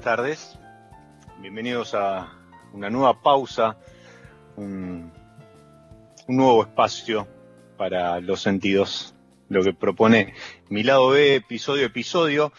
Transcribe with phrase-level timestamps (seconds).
[0.00, 0.58] Tardes.
[1.40, 2.32] Bienvenidos a
[2.72, 3.76] una nueva pausa,
[4.56, 5.12] un,
[6.28, 7.26] nuevo espacio
[7.76, 9.14] para los sentidos,
[9.48, 10.34] lo que propone
[10.68, 12.52] mi lado B, episodio episodio.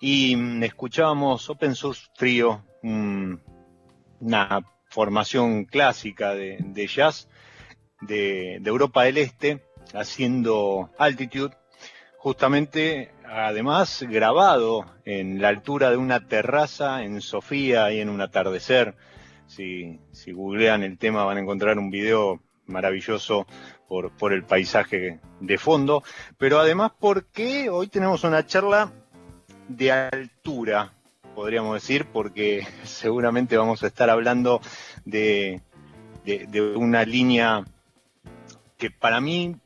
[0.00, 7.28] Y mm, escuchábamos Open Source Trio, una formación clásica de, jazz
[8.00, 9.64] de Europa del Este,
[9.94, 11.56] haciendo Altitude,
[12.18, 18.94] justamente además grabado en la altura de una terraza en Sofía y en un atardecer.
[19.46, 23.46] Si, si googlean el tema van a encontrar un video maravilloso
[23.86, 26.02] por, por el paisaje de fondo,
[26.36, 28.92] pero además porque hoy tenemos una charla
[29.68, 30.92] de altura,
[31.34, 34.60] podríamos decir, porque seguramente vamos a estar hablando
[35.04, 35.62] de,
[36.24, 37.64] de una línea
[38.76, 39.56] que para mí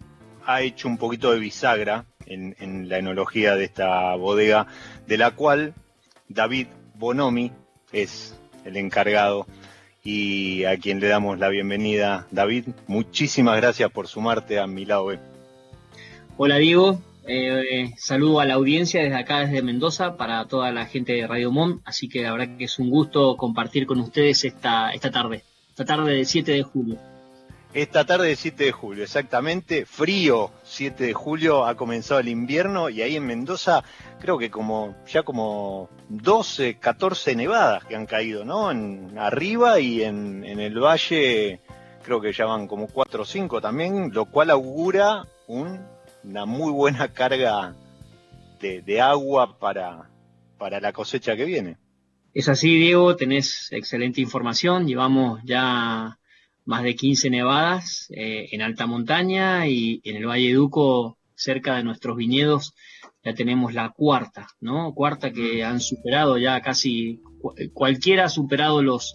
[0.46, 4.66] ha hecho un poquito de bisagra en, la enología de esta bodega,
[5.06, 5.74] de la cual
[6.28, 7.52] David Bonomi
[7.92, 9.46] es el encargado
[10.04, 12.26] y a quien le damos la bienvenida.
[12.30, 15.10] David, muchísimas gracias por sumarte a mi lado
[16.36, 21.12] Hola Diego, eh, saludo a la audiencia desde acá, desde Mendoza, para toda la gente
[21.12, 24.90] de Radio Mom, así que la verdad que es un gusto compartir con ustedes esta,
[24.90, 27.11] esta tarde, esta tarde del 7 de julio.
[27.74, 32.90] Esta tarde del 7 de julio, exactamente, frío 7 de julio, ha comenzado el invierno
[32.90, 33.82] y ahí en Mendoza
[34.20, 38.70] creo que como ya como 12, 14 nevadas que han caído, ¿no?
[38.70, 41.60] En, arriba y en, en el valle
[42.04, 47.08] creo que ya van como 4 o 5 también, lo cual augura una muy buena
[47.14, 47.74] carga
[48.60, 50.10] de, de agua para,
[50.58, 51.78] para la cosecha que viene.
[52.34, 56.19] Es así, Diego, tenés excelente información, llevamos ya
[56.64, 61.84] más de 15 nevadas eh, en alta montaña y en el Valle Duco, cerca de
[61.84, 62.74] nuestros viñedos,
[63.24, 64.92] ya tenemos la cuarta, ¿no?
[64.94, 67.20] Cuarta que han superado ya casi,
[67.72, 69.14] cualquiera ha superado los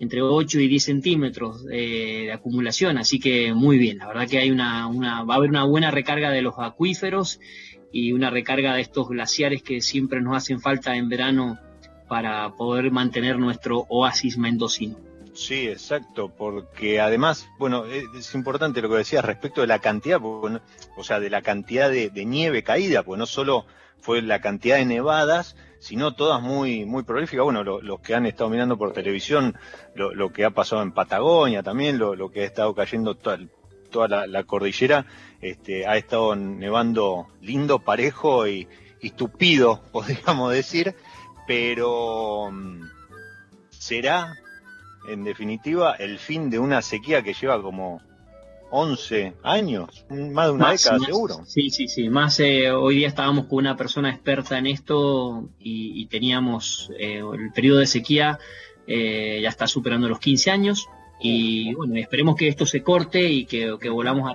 [0.00, 4.50] entre 8 y 10 centímetros de acumulación, así que muy bien, la verdad que hay
[4.50, 4.88] una,
[5.24, 7.40] va a haber una buena recarga de los acuíferos
[7.92, 11.58] y una recarga de estos glaciares que siempre nos hacen falta en verano
[12.08, 14.98] para poder mantener nuestro oasis mendocino.
[15.38, 21.04] Sí, exacto, porque además, bueno, es importante lo que decías respecto de la cantidad, o
[21.04, 23.64] sea, de la cantidad de, nieve caída, pues no solo
[24.00, 27.44] fue la cantidad de nevadas, sino todas muy muy prolíficas.
[27.44, 29.56] Bueno, los que han estado mirando por televisión,
[29.94, 35.06] lo, que ha pasado en Patagonia también, lo, que ha estado cayendo toda, la, cordillera,
[35.40, 38.66] este, ha estado nevando lindo, parejo y,
[39.00, 39.12] y
[39.92, 40.96] podríamos decir,
[41.46, 42.82] pero mm,
[43.70, 44.36] ¿será
[45.08, 48.00] en definitiva, el fin de una sequía que lleva como
[48.70, 51.40] 11 años, más de una década seguro.
[51.46, 52.08] Sí, sí, sí.
[52.08, 57.52] Más eh, hoy día estábamos con una persona experta en esto y, teníamos eh, el
[57.52, 58.38] periodo de sequía
[58.86, 60.88] eh, ya está superando los 15 años
[61.20, 64.34] y bueno, esperemos que esto se corte y que, que volvamos a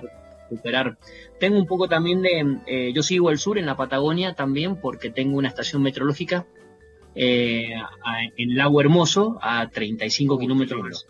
[0.50, 0.98] recuperar.
[1.40, 5.38] Tengo un poco también de, yo sigo al sur en la Patagonia también porque tengo
[5.38, 6.46] una estación meteorológica
[7.14, 7.74] eh,
[8.36, 11.06] en Lago Hermoso, a 35 kilómetros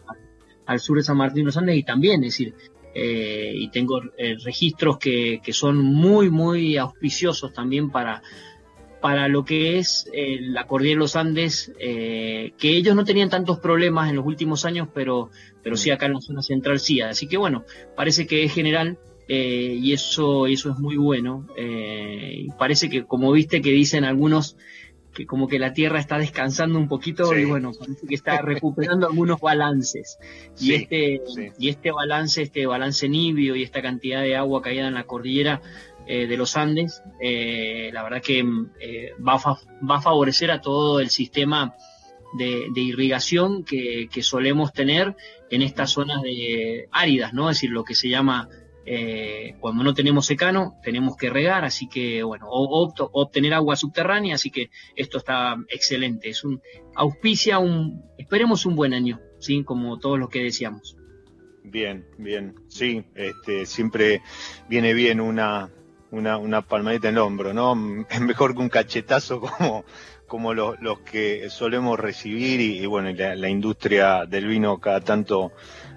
[0.66, 2.54] al, sur de San Martín de los Andes, y también, es decir,
[2.94, 8.22] eh, y tengo eh, registros que, son muy, muy auspiciosos también para,
[9.00, 14.10] para lo que es la cordillera de los Andes, que ellos no tenían tantos problemas
[14.10, 15.30] en los últimos años, pero,
[15.62, 17.00] pero sí acá en la zona central sí.
[17.00, 17.64] Así que bueno,
[17.96, 18.98] parece que es general.
[19.26, 21.46] y eso, eso es muy bueno.
[22.58, 24.56] parece que, como viste, que dicen algunos
[25.14, 29.06] que como que la Tierra está descansando un poquito y bueno, parece que está recuperando
[29.06, 30.18] algunos balances.
[30.60, 31.22] Y este,
[31.58, 35.62] y este balance, este balance nibio y esta cantidad de agua caída en la cordillera
[36.06, 38.44] eh, de los Andes, eh, la verdad que
[38.80, 39.58] eh, va, a
[39.88, 41.74] va a favorecer a todo el sistema
[42.36, 45.14] de, irrigación que, que, solemos tener
[45.50, 47.48] en estas zonas de áridas, ¿no?
[47.48, 48.48] Es decir, lo que se llama
[48.86, 54.34] eh, cuando no tenemos secano, tenemos que regar, así que, bueno, o, obtener agua subterránea,
[54.34, 56.28] así que esto está excelente.
[56.28, 56.60] Es un
[56.94, 59.64] auspicia un, esperemos un buen año, ¿sí?
[59.64, 60.96] Como todos los que deseamos.
[61.62, 64.20] Bien, bien, sí, este, siempre
[64.68, 65.70] viene bien una,
[66.10, 68.04] una, una palmadita en el hombro, ¿no?
[68.10, 69.84] Es mejor que un cachetazo como,
[70.26, 75.52] como los, los que solemos recibir y, bueno, la, industria del vino cada tanto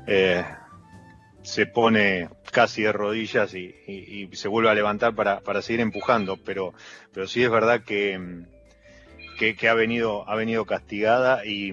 [0.08, 0.44] eh,
[1.48, 6.74] se pone casi de rodillas y, se vuelve a levantar para, seguir empujando, pero,
[7.14, 8.44] pero sí es verdad que,
[9.38, 11.72] que, ha venido, ha venido castigada y,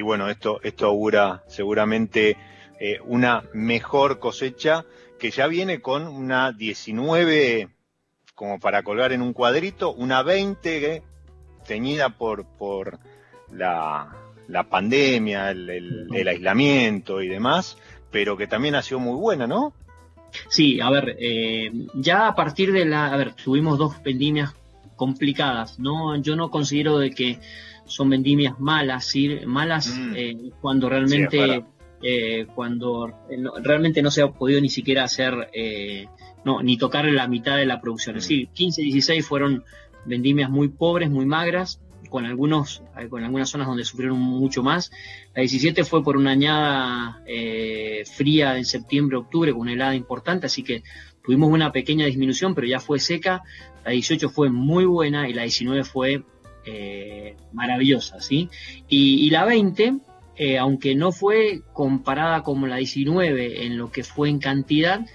[0.00, 2.36] bueno, esto, esto augura seguramente
[2.78, 4.84] eh, una mejor cosecha
[5.18, 7.70] que ya viene con una 19
[8.36, 11.02] como para colgar en un cuadrito, una 20 eh,
[11.66, 13.00] teñida por, por
[13.50, 14.14] la,
[14.46, 17.76] la pandemia, el aislamiento y demás,
[18.10, 19.72] pero que también ha sido muy buena, ¿no?
[20.48, 24.54] Sí, a ver, eh, ya a partir de la, a ver, tuvimos dos vendimias
[24.96, 26.16] complicadas, ¿no?
[26.16, 27.38] Yo no considero de que
[27.86, 29.40] son vendimias malas, ¿sí?
[29.46, 30.12] malas mm.
[30.14, 31.64] eh, cuando realmente,
[32.02, 33.12] eh, cuando
[33.62, 35.50] realmente no se ha podido ni siquiera hacer,
[36.44, 38.16] no, ni tocar la mitad de la producción.
[38.16, 38.28] Es mm.
[38.28, 39.64] decir, 15, 16 fueron
[40.04, 44.90] vendimias muy pobres, muy magras, con algunos eh, con algunas zonas donde sufrieron mucho más.
[45.34, 50.46] La 17 fue por una añada eh, fría en septiembre, octubre, con una helada importante,
[50.46, 50.82] así que
[51.24, 53.42] tuvimos una pequeña disminución, pero ya fue seca.
[53.84, 56.22] La 18 fue muy buena y la 19 fue
[56.66, 58.50] eh, maravillosa, ¿sí?
[58.88, 59.94] Y, la 20,
[60.58, 65.06] aunque no fue comparada como la 19 en lo que fue en cantidad,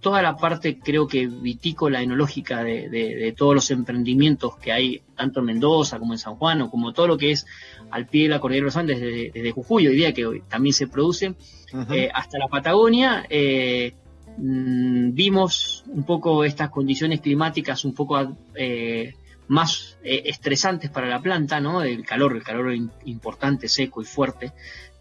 [0.00, 5.46] toda la parte, creo que vitícola, enológica de, todos los emprendimientos que hay, tanto en
[5.46, 7.46] Mendoza como en San Juan, o como todo lo que es
[7.90, 10.72] al pie de la cordillera de los Andes, desde, Jujuy, hoy día que hoy también
[10.72, 11.34] se produce,
[11.90, 13.92] eh, hasta la Patagonia, eh,
[14.38, 19.14] mm, vimos un poco estas condiciones climáticas un poco eh,
[19.48, 21.82] más estresantes para la planta, ¿no?
[21.82, 22.72] El calor, el calor
[23.04, 24.52] importante, seco y fuerte.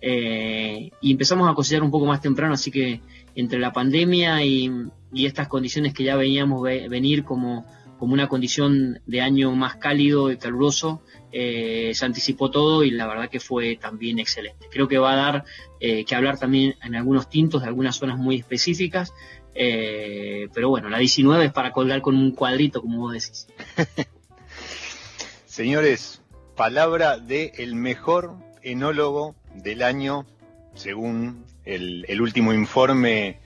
[0.01, 3.01] y empezamos a cosechar un poco más temprano, así que
[3.39, 4.71] entre la pandemia y,
[5.13, 7.65] estas condiciones que ya veníamos venir como,
[7.97, 13.07] como una condición de año más cálido y caluroso, eh, se anticipó todo y la
[13.07, 14.67] verdad que fue también excelente.
[14.71, 15.45] Creo que va a dar
[15.79, 19.13] eh, que hablar también en algunos tintos de algunas zonas muy específicas,
[19.53, 23.47] eh, pero bueno, la 19 es para colgar con un cuadrito, como vos decís.
[25.45, 26.21] Señores,
[26.55, 30.25] palabra de el mejor enólogo del año
[30.73, 33.39] según el, último informe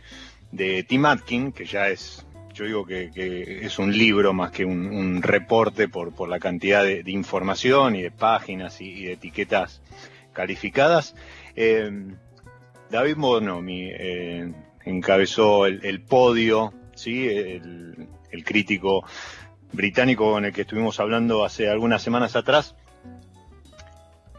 [0.51, 5.21] de Tim Atkin, que ya es, yo digo que, es un libro más que un,
[5.21, 9.81] reporte por, por, la cantidad de, información y de páginas y, de etiquetas
[10.31, 11.15] calificadas.
[11.55, 11.91] Eh,
[12.89, 14.53] David Bonomi eh,
[14.85, 17.27] encabezó el, podio, ¿sí?
[17.27, 18.07] El,
[18.45, 19.05] crítico
[19.71, 22.75] británico con el que estuvimos hablando hace algunas semanas atrás,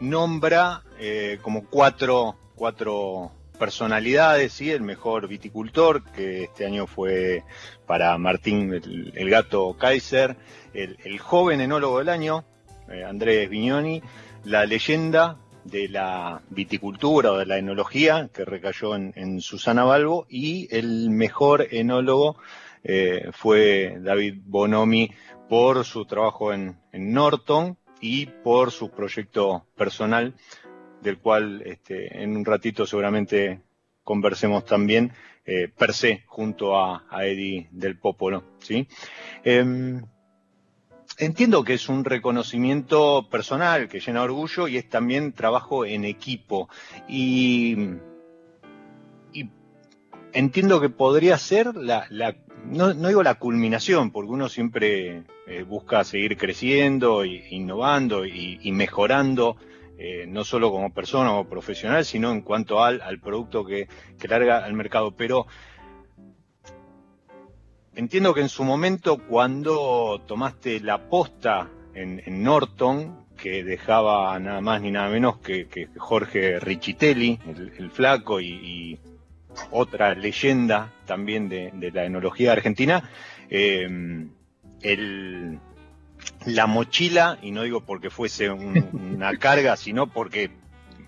[0.01, 4.71] nombra eh, como cuatro cuatro personalidades, ¿sí?
[4.71, 7.43] el mejor viticultor, que este año fue
[7.85, 10.35] para Martín el, gato Kaiser,
[10.73, 12.45] el, joven enólogo del año,
[12.89, 14.01] eh, Andrés Vignoni,
[14.43, 20.67] la leyenda de la viticultura o de la enología, que recayó en, Susana Balbo, y
[20.75, 22.37] el mejor enólogo
[22.83, 25.11] eh, fue David Bonomi
[25.49, 30.35] por su trabajo en, en Norton y por su proyecto personal
[31.05, 33.61] del cual este, en un ratito seguramente
[34.03, 35.13] conversemos también,
[35.45, 38.43] eh, per se, junto a, Eddie del Popolo.
[38.59, 38.87] ¿sí?
[39.43, 40.03] Em,
[41.19, 46.69] entiendo que es un reconocimiento personal que llena orgullo y es también trabajo en equipo.
[47.07, 47.77] Y,
[50.33, 52.07] entiendo que podría ser la,
[52.65, 59.55] no, digo la culminación, porque uno siempre eh, busca seguir creciendo, e innovando y mejorando
[59.97, 63.87] eh, no solo como persona o profesional, sino en cuanto al, producto que,
[64.27, 65.11] larga al mercado.
[65.11, 65.47] Pero
[67.95, 74.81] entiendo que en su momento, cuando tomaste la posta en, Norton, que dejaba nada más
[74.81, 77.39] ni nada menos que, Jorge Richitelli,
[77.77, 78.99] el, flaco, y,
[79.71, 83.09] otra leyenda también de, la enología argentina,
[83.49, 83.87] eh,
[84.81, 85.59] el
[86.45, 90.51] la mochila, y no digo porque fuese una carga, sino porque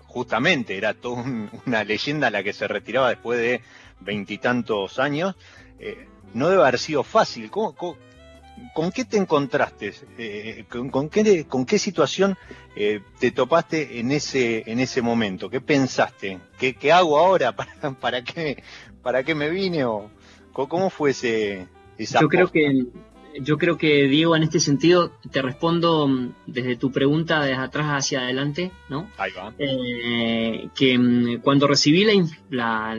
[0.06, 1.24] justamente era toda
[1.66, 3.60] una leyenda la que se retiraba después de
[4.00, 5.36] veintitantos años,
[5.78, 7.50] eh, no debe haber sido fácil.
[7.50, 9.94] con, qué te encontraste?
[10.18, 12.36] Eh, con, qué, ¿Con qué situación
[12.74, 15.48] eh, te topaste en ese, en ese momento?
[15.50, 16.38] ¿Qué pensaste?
[16.58, 17.52] ¿Qué, qué hago ahora?
[17.56, 18.62] ¿Para, para, qué,
[19.02, 19.84] ¿Para qué me vine?
[19.84, 20.10] O,
[20.52, 21.68] ¿Cómo fue ese,
[21.98, 22.86] esa Yo creo que
[23.40, 27.86] yo creo que, Diego, en este sentido, te respondo mm, desde tu pregunta, desde atrás
[27.88, 29.08] hacia adelante, ¿no?
[29.18, 29.52] Ahí va.
[29.58, 32.04] Eh, que mm, cuando recibí
[32.50, 32.96] la,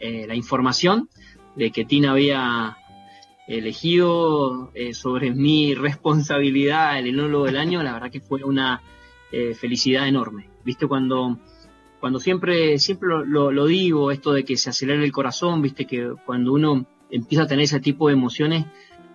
[0.00, 1.08] eh, la, información
[1.56, 2.76] de que Tina había
[3.46, 8.82] elegido eh, sobre mi responsabilidad el enólogo del año, la verdad que fue una
[9.58, 10.48] felicidad enorme.
[10.64, 10.86] ¿Viste?
[10.86, 11.40] Cuando,
[11.98, 15.86] cuando siempre, siempre lo, lo digo, esto de que se acelera el corazón, ¿viste?
[15.86, 18.64] Que cuando uno empieza a tener ese tipo de emociones,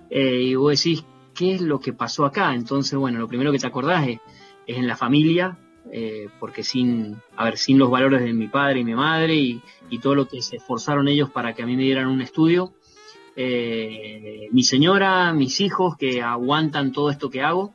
[0.09, 2.53] eh, y vos decís, ¿qué es lo que pasó acá?
[2.53, 4.19] Entonces, bueno, lo primero que te acordás es,
[4.67, 5.57] en la familia,
[5.91, 9.61] eh, porque sin, a ver, sin los valores de mi padre y mi madre y,
[10.01, 12.73] todo lo que se esforzaron ellos para que a mí me dieran un estudio,
[13.35, 17.73] eh, mi señora, mis hijos que aguantan todo esto que hago,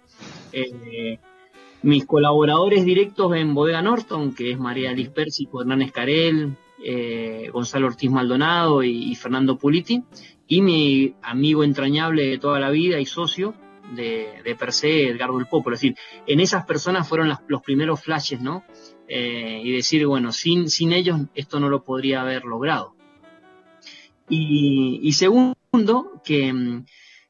[1.82, 6.56] mis colaboradores directos en Bodega Norton, que es María Liz Pérsico, Hernán Escarel,
[7.52, 10.04] Gonzalo Ortiz Maldonado y Fernando Puliti,
[10.46, 13.54] y mi amigo entrañable de toda la vida y socio
[13.94, 15.18] de, de per se, el
[15.50, 15.74] Popolo.
[15.74, 15.96] Es decir,
[16.26, 18.64] en esas personas fueron los primeros flashes, ¿no?
[19.08, 22.94] Eh, y decir, bueno, sin, sin ellos esto no lo podría haber logrado.
[24.28, 26.82] Y, segundo, que,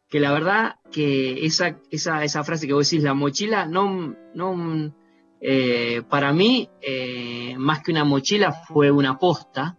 [0.09, 4.95] que, la verdad que esa, esa, esa, frase que vos decís, la mochila, no, no
[5.41, 9.77] eh, para mí, eh, más que una mochila, fue una posta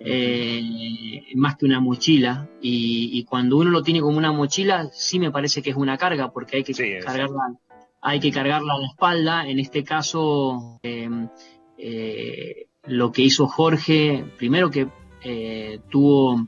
[0.00, 2.48] eh, más que una mochila.
[2.60, 6.30] Y, cuando uno lo tiene como una mochila, sí me parece que es una carga,
[6.32, 6.74] porque hay que
[7.04, 7.58] cargarla,
[8.00, 9.48] hay que cargarla a la espalda.
[9.48, 11.28] En este caso, em,
[11.76, 14.88] eh, lo que hizo Jorge, primero que
[15.22, 16.46] eh, tuvo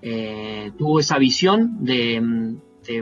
[0.00, 2.56] eh, tuvo esa visión de,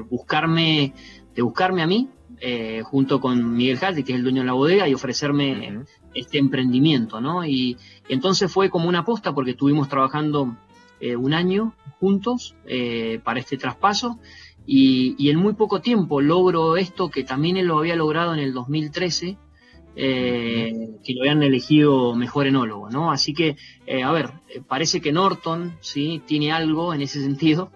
[0.09, 0.95] buscarme,
[1.35, 2.09] de buscarme a mí,
[2.41, 5.85] eh, junto con Miguel Jaldi, que es el dueño de la bodega, y ofrecerme
[6.17, 7.45] este emprendimiento, ¿no?
[7.45, 7.77] Y,
[8.09, 10.57] entonces fue como una aposta porque estuvimos trabajando
[11.01, 12.55] eh, un año juntos
[13.25, 14.19] para este traspaso
[14.67, 18.53] y, en muy poco tiempo logro esto que también él lo había logrado en el
[18.53, 19.39] 2013,
[19.95, 20.73] eh,
[21.05, 23.13] que lo habían elegido mejor enólogo, ¿no?
[23.13, 23.57] Así que,
[23.87, 26.21] eh, a ver, eh, parece que Norton, ¿sí?
[26.27, 27.71] Tiene algo en ese sentido,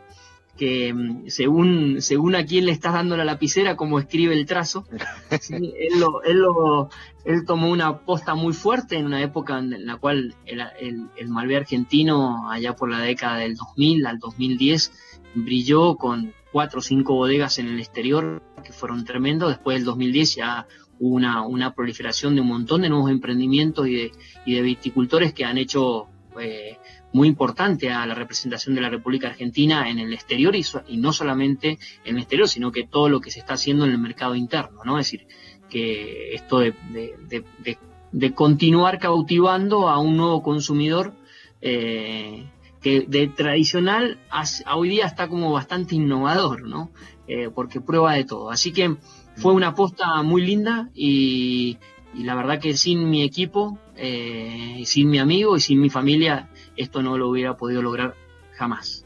[0.61, 4.85] que mm, según, según a quién le estás dando la lapicera, como escribe el trazo,
[5.49, 6.91] él, lo, él, lo,
[7.25, 11.29] él tomó una posta muy fuerte en una época en la cual el, el, el
[11.29, 14.93] Malvé argentino, allá por la década del 2000 al 2010,
[15.35, 19.49] brilló con cuatro o cinco bodegas en el exterior que fueron tremendos.
[19.49, 20.67] Después del 2010 ya
[20.99, 24.13] hubo una, una proliferación de un montón de nuevos emprendimientos y de,
[24.45, 26.77] y de viticultores que han hecho eh,
[27.13, 31.79] muy importante a la representación de la República Argentina en el exterior y, no solamente
[32.05, 34.81] en el exterior, sino que todo lo que se está haciendo en el mercado interno,
[34.85, 34.99] ¿no?
[34.99, 35.27] Es decir,
[35.69, 37.79] que esto de, de, de,
[38.13, 41.15] de continuar cautivando a un nuevo consumidor
[41.61, 42.47] eh,
[42.81, 44.45] que de tradicional a,
[44.77, 46.91] hoy día está como bastante innovador, ¿no?
[47.29, 48.51] Eh, porque prueba de todo.
[48.51, 48.97] Así que
[49.37, 51.79] fue una aposta muy linda y,
[52.15, 56.50] la verdad que sin mi equipo, eh, sin mi amigo y sin mi familia,
[56.81, 58.15] esto no lo hubiera podido lograr
[58.55, 59.05] jamás.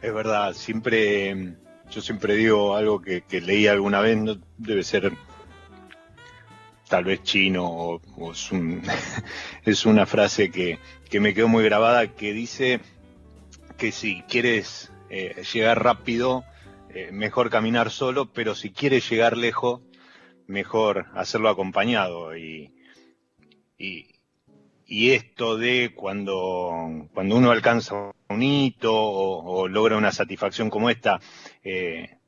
[0.00, 1.56] Es verdad, siempre,
[1.90, 5.12] yo siempre digo algo que, leí alguna vez, no, debe ser
[6.88, 8.00] tal vez chino o,
[9.64, 12.80] es, una frase que, que me quedó muy grabada que dice
[13.78, 16.44] que si quieres eh, llegar rápido,
[16.90, 19.80] eh, mejor caminar solo, pero si quieres llegar lejos,
[20.46, 22.36] mejor hacerlo acompañado.
[22.36, 22.74] Y,
[23.78, 24.11] y,
[25.12, 31.20] esto de cuando, cuando uno alcanza un hito o, logra una satisfacción como esta,
[31.64, 32.18] eh,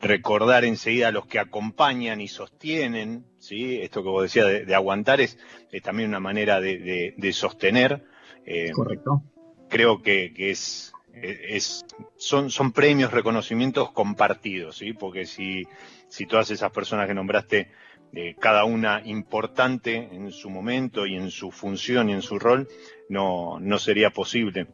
[0.00, 3.80] recordar enseguida a los que acompañan y sostienen, ¿sí?
[3.80, 5.38] esto que vos decías de, aguantar es,
[5.82, 8.04] también una manera de sostener
[8.46, 9.22] eh, Correcto.
[9.68, 11.84] Creo que, es, es,
[12.16, 14.92] son, son premios, reconocimientos compartidos, ¿sí?
[14.92, 15.66] Porque si,
[16.08, 17.70] si todas esas personas que nombraste,
[18.14, 22.68] eh, cada una importante en su momento y en su función y en su rol,
[23.08, 24.68] no, no sería posible.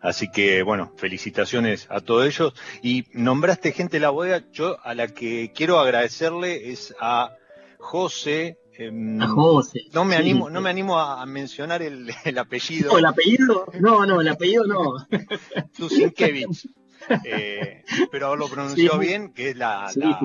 [0.00, 2.54] Así que, bueno, felicitaciones a todos ellos.
[2.82, 7.36] Y nombraste gente de la bodega, yo a la que quiero agradecerle es a
[7.78, 11.82] José, Em, no me animo, no me animo a mencionar
[12.24, 12.92] el, apellido.
[12.92, 14.94] No, el apellido, no, no, el apellido no.
[15.76, 16.68] Tusinkevich.
[17.24, 20.18] Eh, pero lo pronunció bien, que es la, la,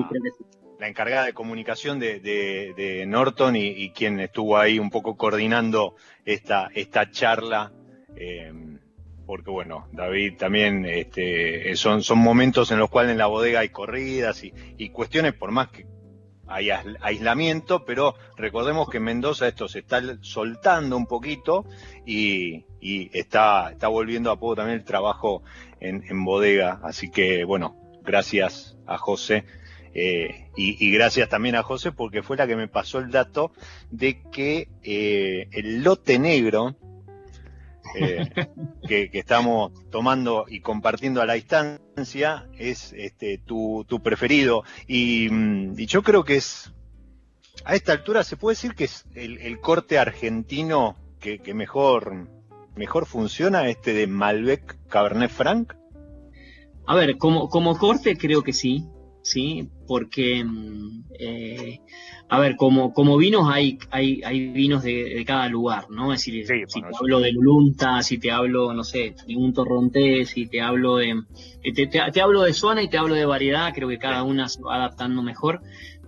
[0.88, 7.72] encargada de comunicación de, Norton y, quien estuvo ahí un poco coordinando esta, esta charla.
[8.16, 8.78] Em,
[9.26, 13.68] porque bueno, David también este, son, son momentos en los cuales en la bodega hay
[13.68, 15.86] corridas y, y cuestiones, por más que
[16.50, 21.64] hay aislamiento, pero recordemos que en Mendoza esto se está soltando un poquito
[22.04, 25.44] y, está, está volviendo a poco también el trabajo
[25.78, 26.80] en, bodega.
[26.82, 29.44] Así que bueno, gracias a José.
[29.92, 33.52] Eh, y, gracias también a José porque fue la que me pasó el dato
[33.90, 36.76] de que eh, el lote negro
[37.96, 38.30] eh,
[38.86, 44.62] que, estamos tomando y compartiendo a la distancia es este, tu, preferido.
[44.88, 46.72] Mm, y, yo creo que es,
[47.64, 52.28] a esta altura se puede decir que es el, corte argentino que, mejor,
[52.76, 55.74] mejor funciona, este de Malbec Cabernet Franc.
[56.86, 58.86] A ver, como, como corte creo que sí,
[59.22, 61.80] sí, porque mm, eh,
[62.32, 66.12] a ver, como, como vinos hay, hay, hay vinos de, cada lugar, ¿no?
[66.12, 70.30] Es decir, si te hablo de Lulunta, si te hablo, no sé, de un torrontés,
[70.30, 71.24] si te hablo de,
[71.74, 74.62] te, te, hablo de zona y te hablo de variedad, creo que cada una se
[74.62, 75.60] va adaptando mejor,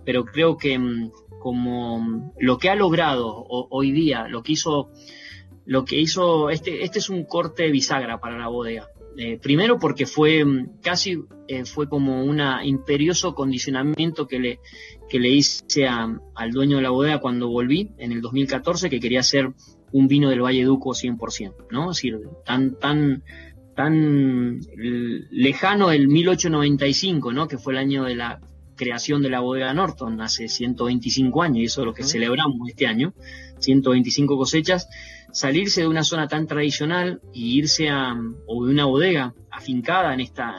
[0.05, 4.91] pero creo que mm, como mm, lo que ha logrado hoy día, lo que hizo,
[5.65, 8.87] lo que hizo, este, este es un corte bisagra para la bodega.
[9.15, 14.59] Eh, primero porque fue mm, casi eh, fue como un imperioso condicionamiento que le,
[15.09, 19.19] que le hice al dueño de la bodega cuando volví en el 2014 que quería
[19.19, 19.53] hacer
[19.91, 21.91] un vino del Valle Duco 100%, ¿no?
[21.91, 23.23] Es decir, tan, tan,
[23.75, 24.59] tan
[25.29, 27.47] lejano el 1895, ¿no?
[27.47, 28.39] Que fue el año de la
[28.75, 32.87] creación de la bodega Norton, hace 125 años, y eso es lo que celebramos este
[32.87, 33.13] año,
[33.59, 34.89] 125 cosechas,
[35.33, 38.15] salirse de una zona tan tradicional y irse a,
[38.47, 40.55] o de una bodega afincada en esta,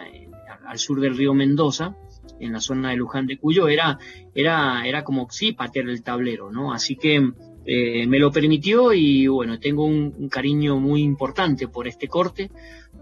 [0.67, 1.97] al sur del río Mendoza,
[2.41, 3.99] en la zona de Luján de Cuyo, era,
[4.35, 6.73] era, era como sí patear el tablero, ¿no?
[6.73, 7.33] Así que
[7.67, 12.51] eh, me lo permitió y bueno, tengo un, cariño muy importante por este corte,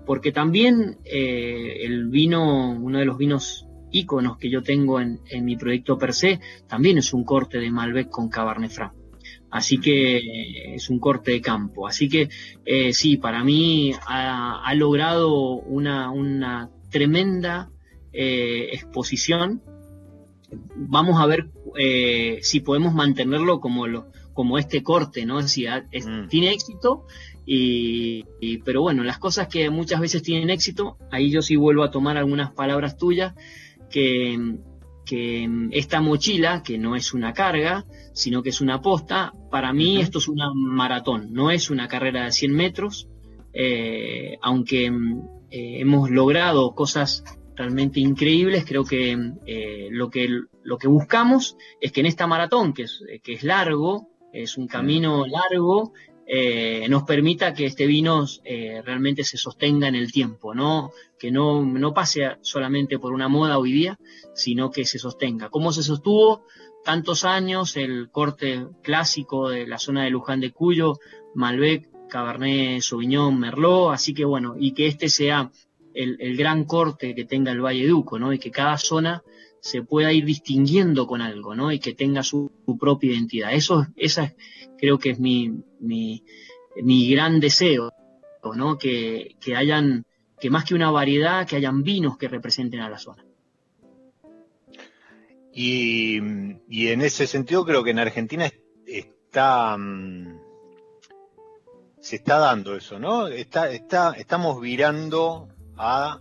[0.06, 5.56] porque también eh, el vino, uno de los vinos íconos que yo tengo en, mi
[5.56, 9.01] proyecto per se, también es un corte de Malbec con Cabernet Franc.
[9.52, 11.86] Así que es un corte de campo.
[11.86, 12.28] Así que
[12.64, 17.70] eh, sí, para mí ha, logrado una, tremenda
[18.12, 19.62] exposición.
[20.74, 21.50] Vamos a ver
[22.42, 25.40] si podemos mantenerlo como lo, como este corte, ¿no?
[25.40, 26.28] Es mm.
[26.28, 27.06] tiene éxito,
[27.44, 28.24] y,
[28.64, 32.16] pero bueno, las cosas que muchas veces tienen éxito, ahí yo sí vuelvo a tomar
[32.16, 33.34] algunas palabras tuyas,
[33.90, 34.56] que,
[35.12, 40.00] que esta mochila, que no es una carga, sino que es una posta, para mí
[40.00, 43.08] esto es una maratón, no es una carrera de 100 metros,
[43.52, 48.64] eh, aunque eh, hemos logrado cosas realmente increíbles.
[48.64, 50.30] Creo que, eh, lo que
[50.62, 54.66] lo que buscamos es que en esta maratón, que es, que es largo, es un
[54.66, 55.92] camino largo,
[56.34, 60.90] eh, nos permita que este vino eh, realmente se sostenga en el tiempo, ¿no?
[61.18, 63.98] que no, no pase solamente por una moda hoy día,
[64.34, 65.50] sino que se sostenga.
[65.50, 66.46] ¿Cómo se sostuvo
[66.86, 70.94] tantos años el corte clásico de la zona de Luján de Cuyo,
[71.34, 73.92] Malbec, Cabernet Sauvignon, Merlot?
[73.92, 75.50] Así que bueno, y que este sea
[75.92, 78.32] el, el gran corte que tenga el Valle Duco, ¿no?
[78.32, 79.22] y que cada zona
[79.62, 81.70] se pueda ir distinguiendo con algo, ¿no?
[81.70, 83.54] Y que tenga su, propia identidad.
[83.54, 84.34] Eso, esa
[84.76, 86.20] creo que es mi, mi,
[87.08, 87.92] gran deseo,
[88.56, 88.76] ¿no?
[88.76, 90.04] Que, hayan,
[90.40, 93.24] que más que una variedad, que hayan vinos que representen a la zona.
[95.54, 98.50] Y, en ese sentido creo que en Argentina
[98.84, 100.40] está mm,
[102.00, 103.28] se está dando eso, ¿no?
[103.28, 106.18] Está, está, estamos virando a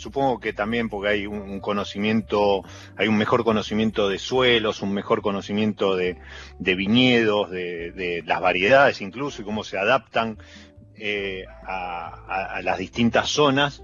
[0.00, 2.62] supongo que también porque hay un conocimiento,
[2.96, 6.16] hay un mejor conocimiento de suelos, un mejor conocimiento de,
[6.58, 10.38] viñedos, de, las variedades incluso y cómo se adaptan
[10.96, 13.82] eh, a, las distintas zonas.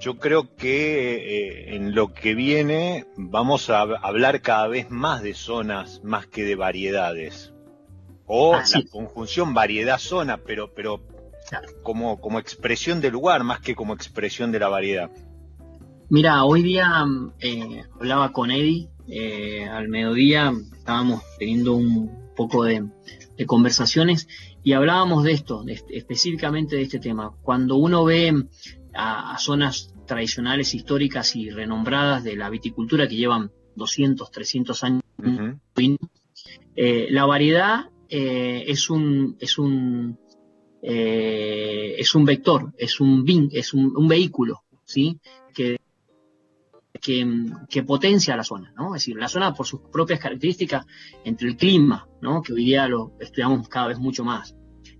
[0.00, 5.34] Yo creo que eh, en lo que viene vamos a hablar cada vez más de
[5.34, 7.52] zonas más que de variedades.
[8.24, 11.02] O la conjunción variedad-zona, pero, pero
[11.82, 15.10] como, como expresión del lugar más que como expresión de la variedad.
[16.12, 17.06] Mira, hoy día
[17.40, 22.86] eh, hablaba con Eddie eh, al mediodía, estábamos teniendo un poco de,
[23.46, 24.28] conversaciones
[24.62, 27.32] y hablábamos de esto, específicamente de este tema.
[27.40, 28.44] Cuando uno ve
[28.92, 35.02] a, zonas tradicionales, históricas y renombradas de la viticultura que llevan 200, 300 años,
[36.76, 40.18] eh, la variedad es un, es un
[40.82, 45.20] eh, es un vector, es un, es un, vehículo, ¿sí?
[45.54, 45.78] Que,
[47.00, 48.94] que, potencia la zona, ¿no?
[48.94, 50.84] Es decir, la zona por sus propias características,
[51.24, 52.42] entre el clima, ¿no?
[52.42, 54.56] Que hoy día lo estudiamos cada vez mucho más,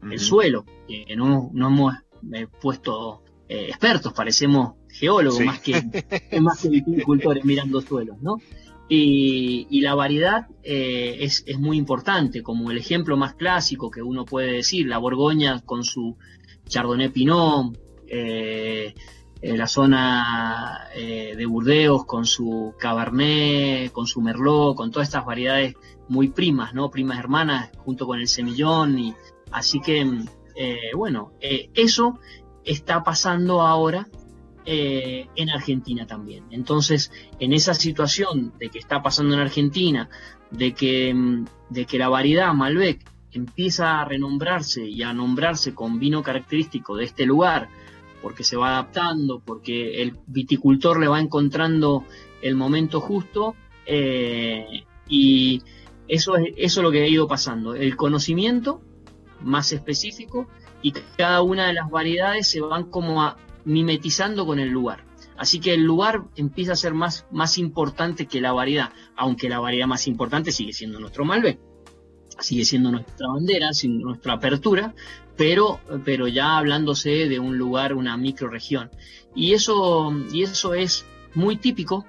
[0.09, 1.95] el suelo, que no, no hemos
[2.33, 5.83] eh, puesto eh, expertos, parecemos geólogos más que
[6.41, 8.39] más que viticultores mirando suelos, ¿no?
[8.89, 14.53] Y, la variedad eh, es, muy importante, como el ejemplo más clásico que uno puede
[14.53, 16.17] decir, la Borgoña con su
[16.69, 18.95] Chardonnay Pinot, eh,
[19.41, 25.75] la zona eh, de Burdeos con su Cabernet, con su Merlot, con todas estas variedades
[26.09, 26.91] muy primas, ¿no?
[26.91, 28.99] Primas hermanas, junto con el semillón.
[28.99, 29.15] Y,
[29.51, 30.07] así que,
[30.95, 32.21] bueno, eso
[32.65, 34.07] está pasando ahora
[34.65, 36.45] eh, en Argentina también.
[36.51, 40.09] Entonces, en esa situación de que está pasando en Argentina,
[40.51, 45.99] de que, mm, de que la variedad Malbec empieza a renombrarse y a nombrarse con
[45.99, 47.69] vino característico de este lugar,
[48.23, 52.05] porque se va adaptando, porque el viticultor le va encontrando
[52.41, 55.61] el momento justo, eh, y
[56.07, 57.75] eso es, eso es lo que ha ido pasando.
[57.75, 58.81] El conocimiento
[59.41, 60.47] más específico
[60.83, 65.05] y cada una de las variedades se van como a mimetizando con el lugar.
[65.37, 69.59] Así que el lugar empieza a ser más, más importante que la variedad, aunque la
[69.59, 71.59] variedad más importante sigue siendo nuestro Malbec,
[72.39, 74.95] sigue siendo nuestra bandera, nuestra apertura,
[75.37, 78.91] pero, pero ya hablándose de un lugar, una microregión.
[79.35, 82.07] Y eso, y eso es muy típico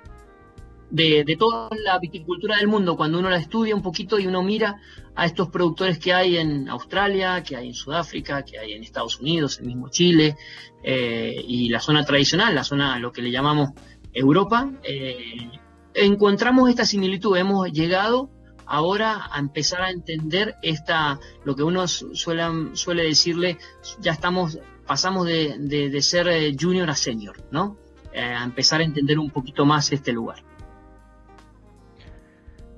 [0.93, 4.79] de, toda la viticultura del mundo, cuando uno la estudia un poquito y uno mira
[5.15, 9.19] a estos productores que hay en Australia, que hay en Sudáfrica, que hay en Estados
[9.19, 10.36] Unidos, el mismo Chile,
[10.84, 13.71] eh, y la zona tradicional, la zona, lo que le llamamos
[14.13, 15.49] Europa, eh,
[15.95, 17.38] encontramos esta similitud.
[17.38, 18.29] Hemos llegado
[18.67, 23.58] ahora a empezar a entender esta, lo que uno suele, decirle,
[23.99, 27.77] ya estamos, pasamos de, de ser eh, junior a senior, ¿no?
[28.15, 30.43] a empezar a entender un poquito más este lugar.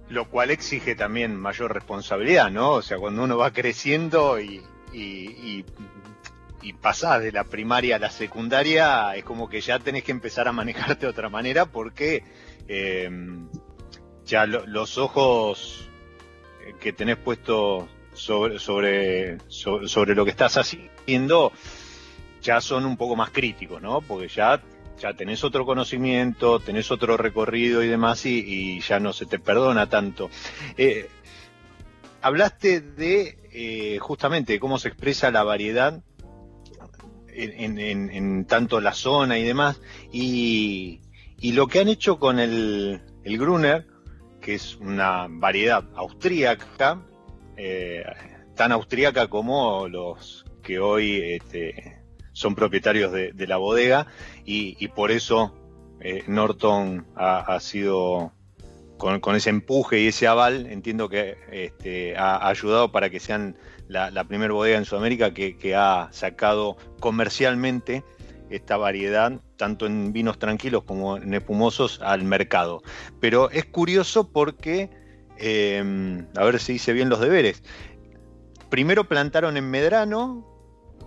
[0.10, 2.72] Lo cual exige también mayor responsabilidad, ¿no?
[2.72, 4.62] O sea, cuando uno va creciendo y,
[4.94, 5.66] y,
[6.62, 10.48] y, pasás de la primaria a la secundaria, es como que ya tenés que empezar
[10.48, 12.24] a manejarte de otra manera porque
[12.68, 13.10] eh,
[14.26, 15.88] ya los ojos
[16.80, 21.52] que tenés puestos sobre, sobre, sobre, lo que estás haciendo
[22.42, 24.02] ya son un poco más críticos, ¿no?
[24.02, 24.62] Porque ya
[25.00, 29.90] ya tenés otro conocimiento, tenés otro recorrido y demás, y, ya no se te perdona
[29.90, 30.30] tanto.
[30.78, 31.10] Eh,
[32.22, 36.02] hablaste de eh, justamente cómo se expresa la variedad
[37.28, 39.82] en, tanto la zona y demás,
[40.12, 41.02] y,
[41.52, 43.86] lo que han hecho con el, el Gruner,
[44.42, 47.02] que es una variedad austríaca,
[47.58, 48.04] eh,
[48.56, 52.05] tan austríaca como los que hoy este,
[52.36, 54.08] son propietarios de, la bodega
[54.44, 55.56] y, por eso
[56.02, 58.34] eh, Norton ha, sido
[58.98, 64.24] con, ese empuje y ese aval, entiendo que este, ha, ayudado para que sean la,
[64.26, 68.04] primera bodega en Sudamérica que, ha sacado comercialmente
[68.50, 72.84] esta variedad, tanto en vinos tranquilos como en espumosos, al mercado.
[73.22, 74.90] Pero es curioso porque,
[75.38, 77.64] em, a ver si hice bien los deberes,
[78.70, 80.55] primero plantaron en Medrano,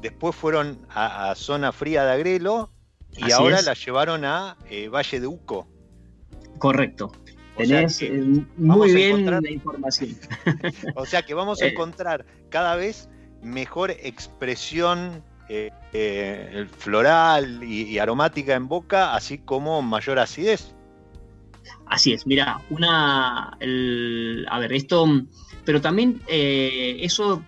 [0.01, 2.71] después fueron a, zona fría de Agrelo
[3.17, 5.67] y ahora la llevaron a eh, Valle de Uco.
[6.59, 7.13] Correcto.
[7.57, 8.13] Tenés eh,
[8.57, 10.17] muy bien la información.
[10.95, 11.71] o sea que vamos a eh.
[11.71, 13.09] encontrar cada vez
[13.43, 15.25] mejor expresión
[16.77, 20.75] floral y, aromática en boca, así como mayor acidez.
[21.87, 23.57] Así es, mira, una.
[23.57, 25.07] a ver, esto.
[25.65, 27.43] Pero también eso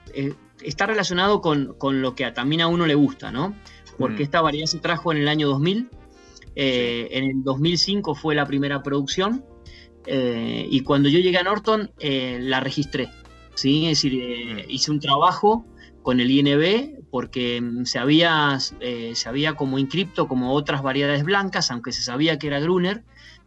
[0.63, 3.55] está relacionado con, lo que también a uno le gusta, ¿no?
[3.99, 4.23] Porque mm.
[4.23, 5.89] esta variedad se trajo en el año 2000,
[6.57, 9.45] eh, en el 2005 fue la primera producción,
[10.07, 13.11] eh, y cuando yo llegué a Norton eh, la registré,
[13.55, 13.87] ¿sí?
[13.87, 14.71] Es decir, mm.
[14.71, 15.65] hice un trabajo
[16.03, 21.71] con el INB porque mm, se había, se había como inscripto como otras variedades blancas,
[21.71, 23.05] aunque se sabía que era Gruner,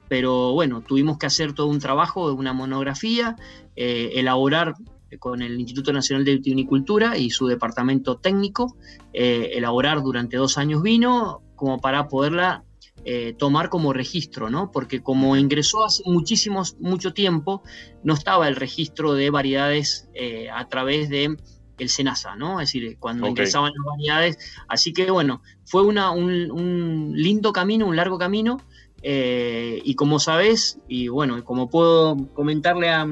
[0.08, 3.36] pero bueno, tuvimos que hacer todo un trabajo, una monografía,
[3.76, 4.76] elaborar
[5.19, 8.78] con el Instituto Nacional de Vitivinicultura y su departamento técnico,
[9.13, 12.63] eh, elaborar durante dos años vino como para poderla
[13.06, 14.71] eh, tomar como registro, ¿no?
[14.71, 17.63] Porque como ingresó hace muchísimos, mucho tiempo,
[18.04, 21.36] no estaba el registro de variedades eh, a través de
[21.80, 22.62] el SENASA, ¿no?
[22.62, 24.38] Es decir, cuando ingresaban las variedades.
[24.67, 28.62] Así que bueno, fue una, un lindo camino, un largo camino,
[29.06, 33.06] eh, y como sabes, y bueno, como puedo comentarle a,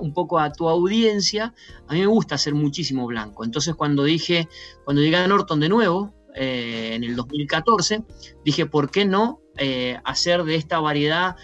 [0.00, 1.52] un poco a tu audiencia,
[1.88, 3.44] a mí me gusta hacer muchísimo blanco.
[3.44, 4.48] Entonces cuando dije,
[4.84, 8.04] cuando llegué a Norton de nuevo, eh, en el 2014,
[8.44, 11.36] dije, ¿por qué no eh, hacer de esta variedad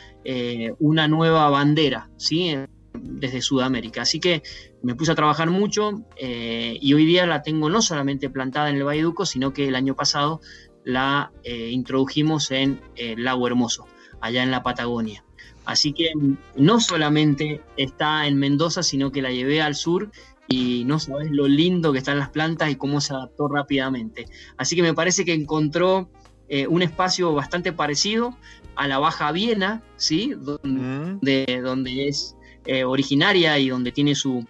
[0.78, 2.10] una nueva bandera?
[2.16, 2.54] ¿sí?
[2.92, 4.02] desde Sudamérica.
[4.02, 4.42] Así que
[4.82, 8.84] me puse a trabajar mucho y hoy día la tengo no solamente plantada en el
[8.84, 10.40] Valle Duco, sino que el año pasado
[10.84, 13.86] la eh, introdujimos en el Lago Hermoso,
[14.20, 15.24] allá en la Patagonia.
[15.64, 16.10] Así que
[16.56, 20.10] no solamente está en Mendoza, sino que la llevé al sur
[20.48, 24.26] y no sabes lo lindo que están las plantas y cómo se adaptó rápidamente.
[24.56, 26.08] Así que me parece que encontró
[26.48, 28.36] eh, un espacio bastante parecido
[28.74, 30.34] a la Baja Viena, ¿sí?
[30.36, 34.44] donde, donde es eh, originaria y donde tiene su,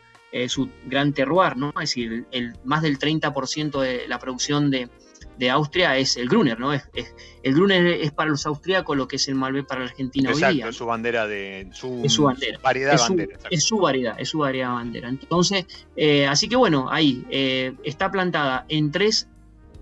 [0.46, 1.70] su gran terroir, ¿no?
[1.70, 4.88] es decir, el más del 30% de la producción de,
[5.40, 6.74] de Austria es el Gruner, ¿no?
[6.74, 6.84] Es,
[7.42, 10.54] el Gruner es para los austríacos lo que es el Malbec para la Argentina hoy
[10.54, 10.68] día.
[10.68, 12.58] es su bandera de su, es su bandera.
[12.62, 13.38] variedad es su, bandera.
[13.50, 15.08] Es su variedad, es su variedad bandera.
[15.08, 15.64] Entonces,
[15.96, 19.28] eh, así que bueno, ahí eh, está plantada en tres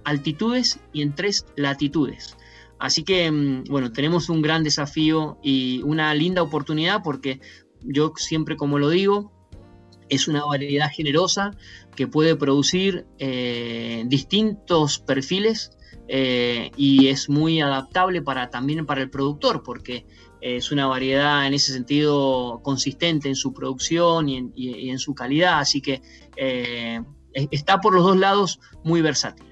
[0.05, 2.37] altitudes y en tres latitudes.
[2.79, 7.41] Así que, mm, bueno, tenemos un gran desafío y una linda oportunidad porque
[7.83, 9.33] yo siempre, como lo digo,
[10.09, 11.53] es una variedad generosa
[11.97, 15.73] que puede producir eh, distintos perfiles
[16.09, 20.07] eh, y es muy adaptable para, también para el productor porque
[20.41, 25.81] es una variedad en ese sentido consistente en su producción y en, su calidad, así
[25.81, 26.01] que
[26.37, 27.01] eh,
[27.33, 29.47] está por los dos lados muy versátil.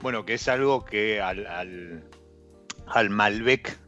[0.00, 1.46] Bueno, que es algo que al,
[2.86, 3.78] al, Malbec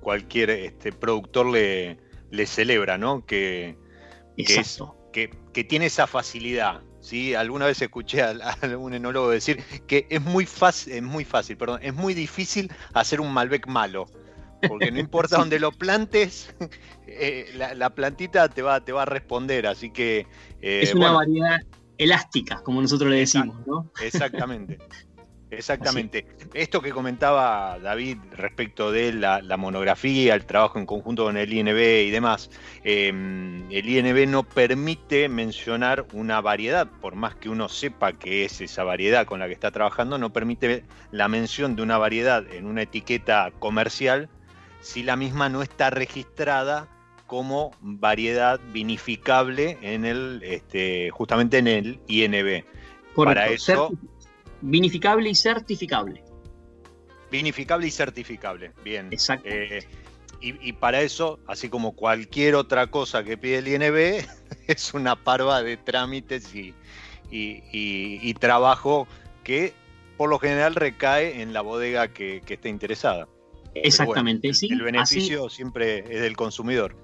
[0.00, 1.98] cualquier este, productor le,
[2.30, 3.26] le celebra, ¿no?
[3.26, 3.76] Que,
[4.36, 4.64] que,
[5.68, 6.82] tiene esa facilidad.
[7.00, 7.34] ¿sí?
[7.34, 11.80] Alguna vez escuché a, algún enólogo decir que es muy fácil, es muy fácil, perdón,
[11.82, 14.06] es muy difícil hacer un Malbec malo.
[14.68, 16.54] Porque no importa dónde lo plantes,
[17.06, 19.66] eh, la, plantita te va, te va a responder.
[19.66, 20.26] Así que.
[20.62, 21.60] Eh, es una variedad
[21.98, 23.90] elástica, como nosotros le decimos, ¿no?
[24.02, 24.78] Exactamente.
[25.50, 26.26] Exactamente.
[26.54, 31.78] Esto que comentaba David respecto de la, monografía, el trabajo en conjunto con el INB
[32.06, 32.50] y demás,
[32.82, 38.60] em, el INB no permite mencionar una variedad, por más que uno sepa que es
[38.60, 42.66] esa variedad con la que está trabajando, no permite la mención de una variedad en
[42.66, 44.28] una etiqueta comercial
[44.80, 46.88] si la misma no está registrada
[47.26, 52.64] como variedad vinificable en el, este, justamente en el INB.
[53.16, 53.92] Para eso
[54.68, 56.24] Vinificable y certificable.
[57.30, 59.08] Vinificable y certificable, bien.
[59.12, 59.48] Exacto.
[59.48, 59.86] Eh,
[60.40, 64.26] y, para eso, así como cualquier otra cosa que pide el INB,
[64.66, 66.74] es una parva de trámites y,
[67.30, 69.06] y, trabajo
[69.44, 69.72] que
[70.16, 73.28] por lo general recae en la bodega que, esté interesada.
[73.74, 74.68] Exactamente, sí.
[74.70, 76.96] El beneficio siempre es del consumidor.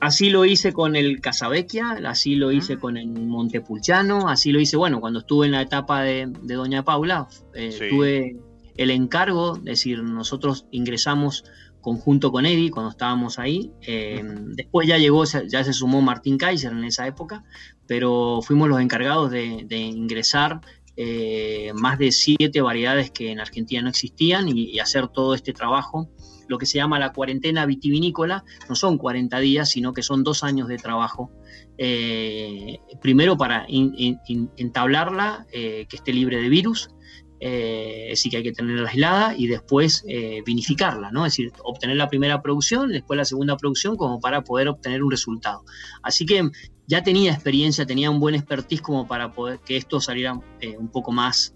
[0.00, 2.78] Así lo hice con el Casavecchia, así lo hice ah.
[2.78, 7.28] con el Montepulciano, así lo hice, bueno, cuando estuve en la etapa de, Doña Paula,
[7.54, 8.36] eh, tuve
[8.76, 11.44] el encargo, es decir, nosotros ingresamos
[11.80, 13.70] conjunto con Eddie cuando estábamos ahí.
[13.86, 14.22] Eh,
[14.54, 17.44] después ya llegó, ya se sumó Martín Kaiser en esa época,
[17.86, 20.60] pero fuimos los encargados de, ingresar
[20.96, 26.10] eh, más de siete variedades que en Argentina no existían y hacer todo este trabajo
[26.48, 30.44] lo que se llama la cuarentena vitivinícola, no son 40 días, sino que son dos
[30.44, 31.30] años de trabajo.
[31.78, 36.90] Eh, primero para entablarla, eh, que esté libre de virus,
[37.38, 40.04] eh, sí que hay que tenerla aislada y después
[40.44, 41.26] vinificarla, ¿no?
[41.26, 45.10] Es decir, obtener la primera producción, después la segunda producción, como para poder obtener un
[45.10, 45.64] resultado.
[46.02, 46.48] Así que
[46.86, 50.32] ya tenía experiencia, tenía un buen expertise como para poder que esto saliera
[50.78, 51.52] un poco más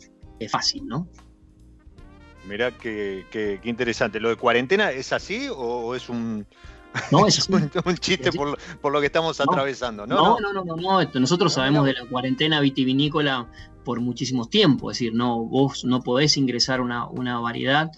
[0.50, 1.08] fácil, ¿no?
[2.46, 4.20] Mirá qué, interesante.
[4.20, 6.46] ¿Lo de cuarentena es así o, es un,
[7.12, 8.58] no, es un, chiste por,
[8.92, 10.06] lo que estamos atravesando?
[10.06, 13.48] No, no, no, no, no, Nosotros sabemos de la cuarentena vitivinícola
[13.84, 14.90] por muchísimo tiempo.
[14.90, 17.90] Es decir, no, vos no podés ingresar una, una variedad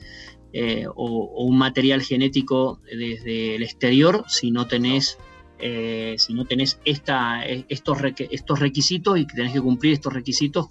[0.52, 5.18] eh, o, un material genético desde el exterior si no tenés.
[5.64, 10.66] Eh, si no tenés esta, estos, estos requisitos y que tenés que cumplir estos requisitos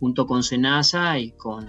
[0.00, 1.68] junto con SENASA y con,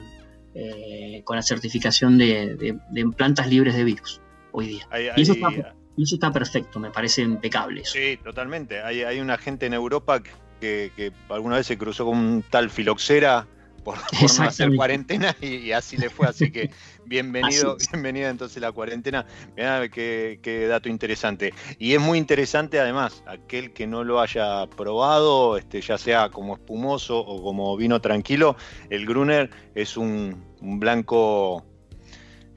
[0.55, 2.77] eh, con la certificación de,
[3.15, 4.87] plantas libres de virus hoy día.
[5.15, 7.85] y, eso está, perfecto, me parece impecable.
[7.85, 8.81] Sí, totalmente.
[8.81, 10.21] Hay, una gente en Europa
[10.59, 13.47] que, alguna vez se cruzó con un tal filoxera
[13.85, 16.27] por, no hacer cuarentena y, así le fue.
[16.27, 16.71] Así que
[17.05, 19.25] bienvenido, bienvenida entonces la cuarentena.
[19.55, 21.53] Mirá qué, qué, dato interesante.
[21.79, 26.55] Y es muy interesante además, aquel que no lo haya probado, este, ya sea como
[26.55, 28.55] espumoso o como vino tranquilo,
[28.89, 31.65] el Gruner es un, un blanco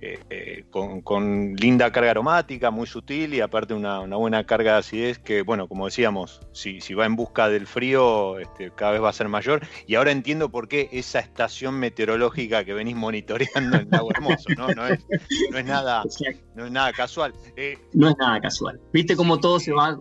[0.02, 5.18] eh, eh, con, linda carga aromática, muy sutil y aparte una, buena carga de acidez
[5.18, 9.08] que, bueno, como decíamos, si, si va en busca del frío, este, cada vez va
[9.08, 9.66] a ser mayor.
[9.86, 14.68] Y ahora entiendo por qué esa estación meteorológica que venís monitoreando en Lago Hermoso, ¿no?
[14.68, 16.02] No es, nada,
[16.54, 17.32] no es nada casual.
[17.56, 18.78] Eh, no es nada casual.
[18.92, 19.98] ¿Viste cómo todo se va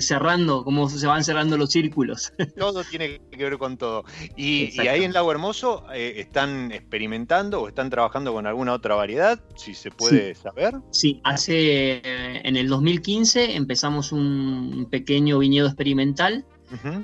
[0.00, 2.32] cerrando, cómo se van cerrando los círculos?
[2.58, 4.04] Todo tiene que ver con todo.
[4.36, 9.21] Y, y ahí en Lago Hermoso están experimentando o están trabajando con alguna otra variedad
[9.54, 10.74] si se puede saber.
[10.90, 16.44] Sí, hace eh, en el 2015 empezamos un pequeño viñedo experimental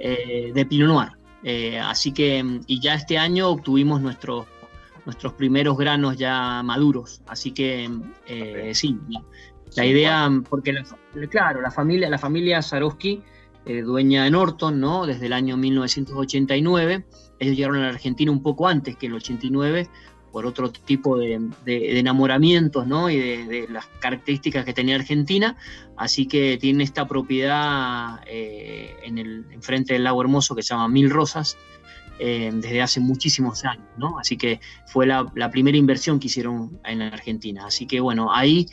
[0.00, 1.10] eh, de Pinot Noir.
[1.44, 4.46] Eh, así que, y ya este año obtuvimos nuestros
[5.06, 7.22] nuestros primeros granos ya maduros.
[7.26, 7.88] Así que
[8.74, 8.98] sí,
[9.74, 10.74] la, idea, porque
[11.30, 13.22] claro, la familia, la familia Sarowski,
[13.64, 15.06] dueña de Norton, ¿no?
[15.06, 17.06] Desde el año 1989,
[17.38, 19.88] ellos llegaron a la Argentina un poco antes que el 89
[20.32, 23.10] por otro tipo de, enamoramientos ¿no?
[23.10, 25.56] y de, las características que tenía Argentina,
[25.96, 30.88] así que tiene esta propiedad eh, en el enfrente del lago Hermoso que se llama
[30.88, 31.56] Mil Rosas
[32.18, 34.18] eh, desde hace muchísimos años, ¿no?
[34.18, 38.66] así que fue la, primera inversión que hicieron en Argentina, así que bueno, ahí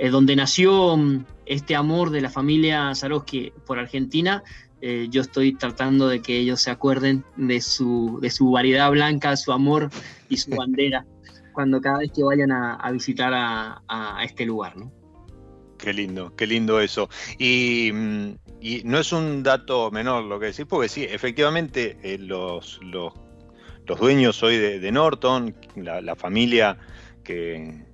[0.00, 4.42] es donde nació mm, este amor de la familia Sarowski por Argentina,
[4.80, 9.36] eh, yo estoy tratando de que ellos se acuerden de su, de su variedad blanca,
[9.36, 9.90] su amor
[10.30, 11.04] y su bandera
[11.52, 14.90] cuando cada vez que vayan a, visitar a, este lugar, ¿no?
[15.76, 17.10] Qué lindo, qué lindo eso.
[17.38, 18.34] Y, mm,
[18.84, 23.12] no es un dato menor lo que decís, porque sí, efectivamente eh, los, los,
[23.98, 26.78] dueños hoy de, Norton, la familia
[27.24, 27.89] que,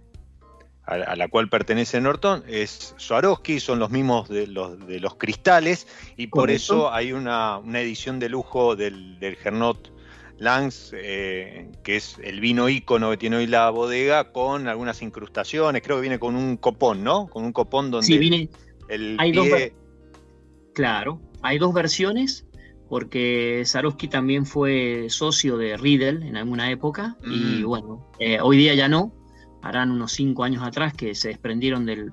[0.86, 5.86] a, la cual pertenece Norton es Swarovski, son los mismos de los, de los cristales
[6.16, 9.92] y por eso hay una, edición de lujo del, del Gernot
[10.38, 15.82] Langs, eh, que es el vino ícono que tiene hoy la bodega, con algunas incrustaciones,
[15.82, 17.26] creo que viene con un copón, ¿no?
[17.28, 18.48] Con un copón donde sí, viene,
[18.88, 19.48] el hay dos,
[20.74, 22.46] Claro, hay dos versiones.
[22.88, 27.66] porque Sarosky también fue socio de Riddle en alguna época y mm.
[27.66, 29.12] bueno, eh, hoy día ya no,
[29.68, 32.12] harán unos cinco años atrás que se desprendieron del,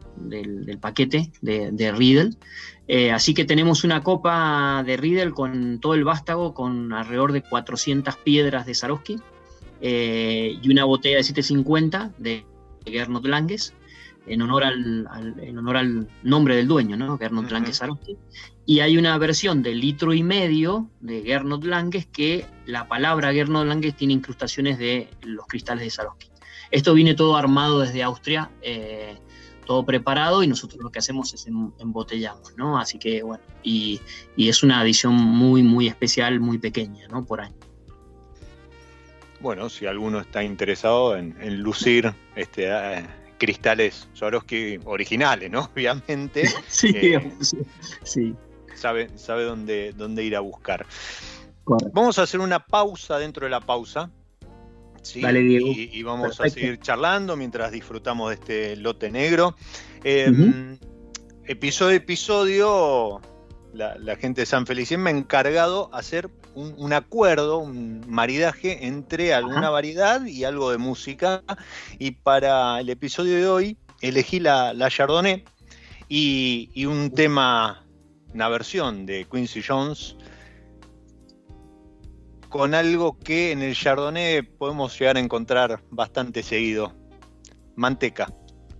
[0.79, 2.31] paquete de, Riddle.
[2.87, 7.41] Eh, así que tenemos una copa de Riddle con todo el vástago, con alrededor de
[7.41, 9.19] 400 piedras de Sarosky
[9.81, 12.45] eh, y una botella de 750 de
[12.85, 13.73] Gernot Langes
[14.25, 15.07] en honor al,
[15.41, 17.17] en honor al nombre del dueño, ¿no?
[17.17, 18.17] Gernot Langes Sarosky.
[18.65, 23.67] Y hay una versión de litro y medio de Gernot Langes que la palabra Gernot
[23.67, 26.27] Langes tiene incrustaciones de los cristales de Sarosky.
[26.73, 29.15] Esto viene todo armado desde Austria, eh,
[29.65, 32.79] todo preparado y nosotros lo que hacemos es embotellamos, ¿no?
[32.79, 34.01] Así que bueno, y,
[34.35, 37.23] es una edición muy, muy especial, muy pequeña, ¿no?
[37.23, 37.55] Por año.
[39.39, 43.05] Bueno, si alguno está interesado en, lucir este, eh,
[43.37, 45.69] cristales Swarovski originales, ¿no?
[45.75, 46.43] Obviamente.
[46.83, 47.57] Eh, sí,
[48.03, 48.35] sí
[48.75, 50.85] sabe, sabe dónde, dónde ir a buscar.
[51.65, 54.11] Vamos a hacer una pausa dentro de la pausa.
[55.03, 55.21] ¿Sí?
[55.21, 59.55] Y, vamos a seguir charlando mientras disfrutamos de este lote negro.
[60.03, 60.77] Em,
[61.45, 63.21] episodio a episodio,
[63.73, 69.69] la, gente de San Felicien me ha encargado hacer un, acuerdo, un maridaje entre alguna
[69.69, 71.43] variedad y algo de música.
[71.99, 75.43] Y para el episodio de hoy elegí la, la Chardonnay
[76.09, 77.83] y, y un tema
[78.33, 80.15] una versión de Quincy Jones
[82.53, 86.93] con algo que en el Chardonnay podemos llegar a encontrar bastante seguido.
[87.75, 88.31] Manteca,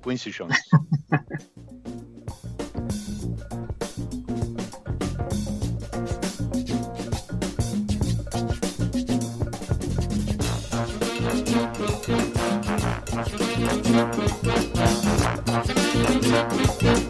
[0.03, 0.61] Quincy Jones.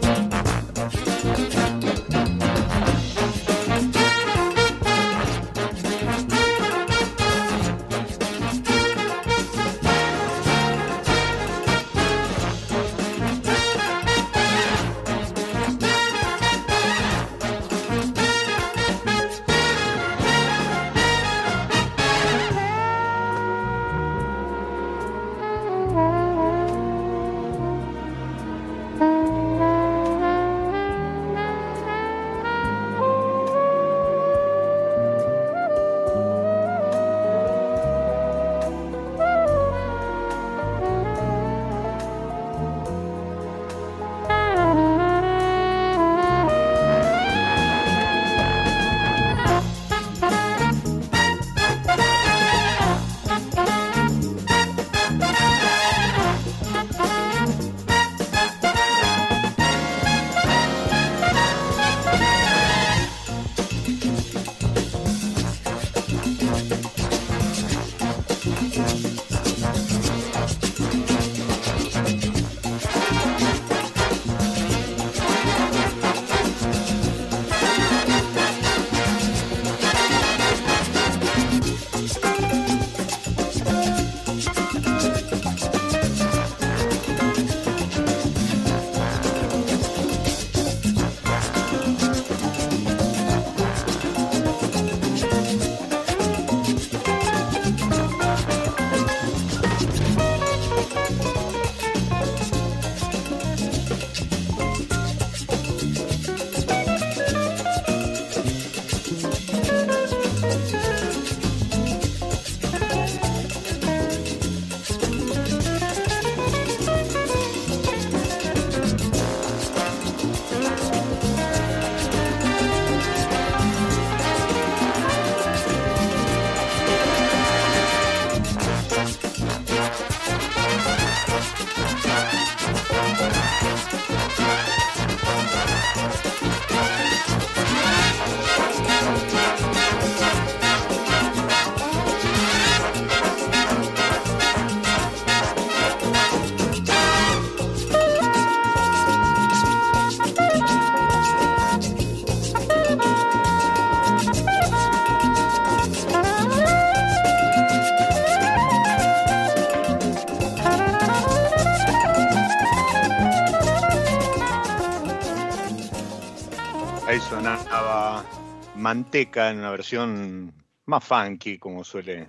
[168.84, 170.52] Manteca en una versión
[170.84, 172.28] más funky, como suele,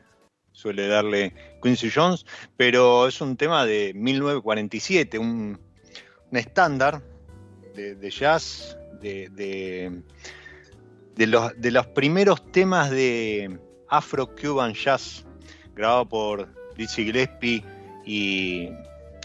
[0.54, 2.26] suele darle Quincy Jones,
[2.56, 5.60] pero es un tema de 1947, un,
[6.32, 7.02] estándar
[7.76, 9.30] de, jazz, de,
[11.14, 15.26] de los, de los primeros temas de Afro-Cuban Jazz,
[15.76, 17.66] grabado por Dizzy Gillespie
[18.06, 18.70] y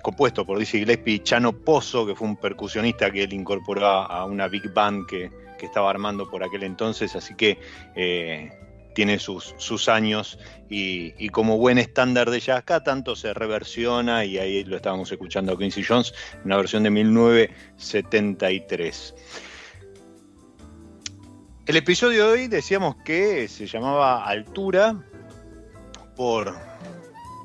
[0.02, 4.24] compuesto por Dizzy Gillespie y Chano Pozo, que fue un percusionista que él incorporó a
[4.24, 5.30] una big band que,
[5.66, 7.58] estaba armando por aquel entonces, así que
[7.94, 8.50] eh,
[8.94, 10.38] tiene sus, sus años
[10.68, 15.52] y, como buen estándar de jazz acá tanto se reversiona y ahí lo estábamos escuchando
[15.52, 19.14] a Quincy Jones, una versión de 1973.
[21.66, 24.96] El episodio de hoy decíamos que se llamaba Altura
[26.16, 26.56] por,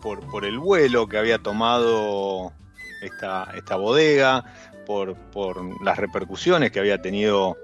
[0.02, 2.54] por, el vuelo que había tomado
[3.02, 4.46] esta, esta bodega,
[4.86, 7.58] por, las repercusiones que había tenido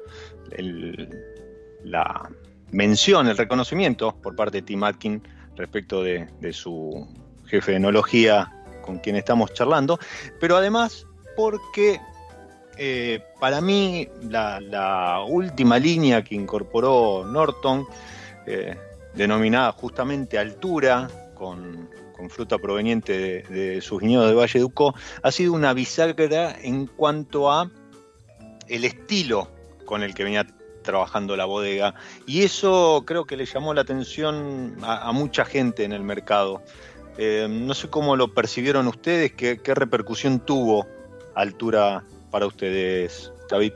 [1.83, 2.29] la
[2.71, 5.21] mención, el reconocimiento por parte de Tim Atkin
[5.55, 7.07] respecto de, su
[7.45, 9.99] jefe de enología con quien estamos charlando,
[10.39, 11.99] pero además porque
[12.77, 17.85] eh, para mí la, última línea que incorporó Norton,
[18.47, 18.75] eh,
[19.13, 21.89] denominada justamente altura, con,
[22.29, 24.93] fruta proveniente de, sus viñedos de Valle Ducó,
[25.23, 27.71] ha sido una bisagra en cuanto a
[28.67, 29.49] el estilo
[29.91, 30.47] con el que venía
[30.83, 31.95] trabajando la bodega.
[32.25, 36.61] Y eso creo que le llamó la atención a, mucha gente en el mercado.
[37.17, 40.87] Eh, no sé cómo lo percibieron ustedes, qué, repercusión tuvo
[41.35, 43.73] altura para ustedes, David.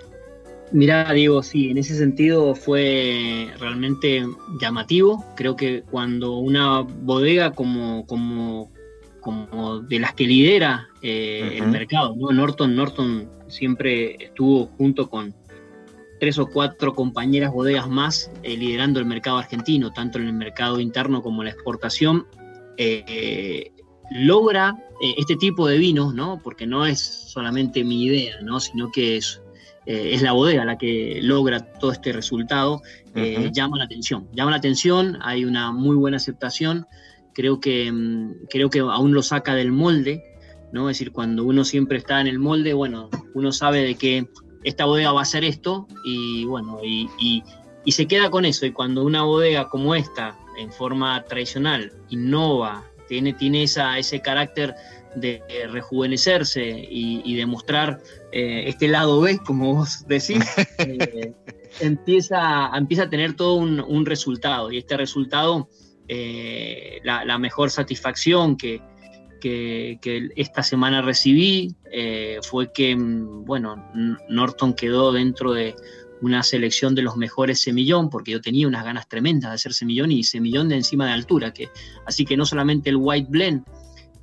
[0.71, 4.25] Mirá, Diego, sí, en ese sentido fue realmente
[4.61, 5.25] llamativo.
[5.35, 8.71] Creo que cuando una bodega como, como,
[9.19, 12.31] como de las que lidera eh, el mercado, ¿no?
[12.31, 15.33] Norton, Norton siempre estuvo junto con
[16.19, 20.79] tres o cuatro compañeras bodegas más eh, liderando el mercado argentino, tanto en el mercado
[20.79, 22.27] interno como en la exportación.
[22.77, 23.71] Eh,
[24.11, 24.75] logra
[25.17, 26.39] este tipo de vinos, ¿no?
[26.43, 28.59] porque no es solamente mi idea, ¿no?
[28.59, 29.41] sino que es
[29.85, 32.81] eh, es la bodega la que logra todo este resultado,
[33.13, 34.27] eh, llama la atención.
[34.33, 36.87] Llama la atención, hay una muy buena aceptación,
[37.33, 40.23] creo que, mm, creo que aún lo saca del molde,
[40.71, 40.89] ¿no?
[40.89, 44.27] Es decir, cuando uno siempre está en el molde, bueno, uno sabe de que
[44.65, 47.09] esta bodega va a hacer esto y bueno, y,
[47.85, 48.65] y se queda con eso.
[48.65, 54.75] Y cuando una bodega como esta, en forma tradicional, innova, tiene, tiene esa, ese carácter
[55.15, 55.41] de
[55.71, 58.01] rejuvenecerse y, demostrar
[58.33, 60.43] eh, este lado B, como vos decís,
[60.79, 61.33] eh,
[61.79, 64.71] empieza, empieza a tener todo un, resultado.
[64.71, 65.69] Y este resultado,
[66.07, 68.81] eh, la, mejor satisfacción que,
[69.49, 71.75] que, esta semana recibí
[72.41, 73.91] fue que, mm, bueno,
[74.29, 75.75] Norton quedó dentro de
[76.21, 80.11] una selección de los mejores semillón, porque yo tenía unas ganas tremendas de hacer semillón
[80.11, 81.69] y semillón de encima de altura, que,
[82.05, 83.63] así que no solamente el white blend,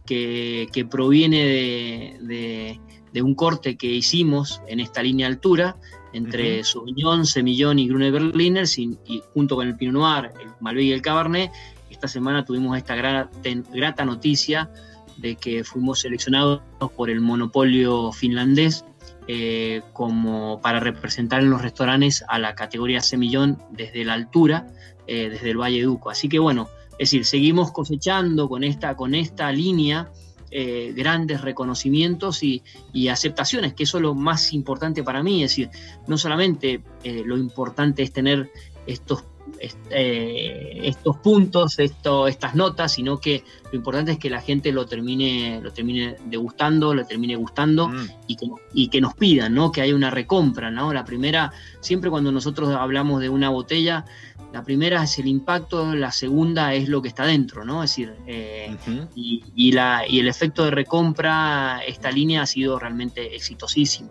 [0.05, 5.77] que, proviene de, un corte que hicimos en esta línea altura
[6.13, 10.93] entre Sauvignon, Semillón y Grune Berliner, y, junto con el Pinot Noir, el Malbec y
[10.93, 11.51] el Cabernet.
[11.89, 14.71] Esta semana tuvimos esta grata, noticia
[15.17, 16.63] de que fuimos seleccionados
[16.97, 18.85] por el monopolio finlandés
[19.29, 24.67] eh, como para representar en los restaurantes a la categoría semillón desde la altura,
[25.07, 26.11] eh, desde el Valle Duco.
[26.11, 30.11] Así que bueno, es decir, seguimos cosechando con esta, con esta línea
[30.51, 32.63] eh, grandes reconocimientos y,
[33.09, 35.45] aceptaciones, que eso es lo más importante para mí.
[35.45, 35.71] Es decir,
[36.09, 36.83] no solamente
[37.25, 38.51] lo importante es tener
[38.87, 39.25] estos,
[39.61, 44.87] eh, estos puntos, esto, estas notas, sino que lo importante es que la gente lo
[44.87, 48.09] termine, lo termine degustando, lo termine gustando mm.
[48.27, 49.71] y, que, y que nos pidan, ¿no?
[49.71, 50.71] que haya una recompra.
[50.71, 50.93] ¿no?
[50.93, 54.05] La primera, siempre cuando nosotros hablamos de una botella,
[54.53, 57.83] la primera es el impacto, la segunda es lo que está dentro, ¿no?
[57.83, 58.77] Es decir, eh,
[59.15, 64.11] y, la, y el efecto de recompra, esta línea ha sido realmente exitosísima.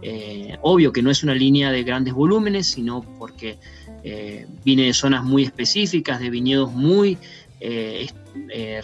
[0.00, 3.58] Eh, obvio que no es una línea de grandes volúmenes, sino porque
[4.04, 7.18] eh, viene de zonas muy específicas, de viñedos muy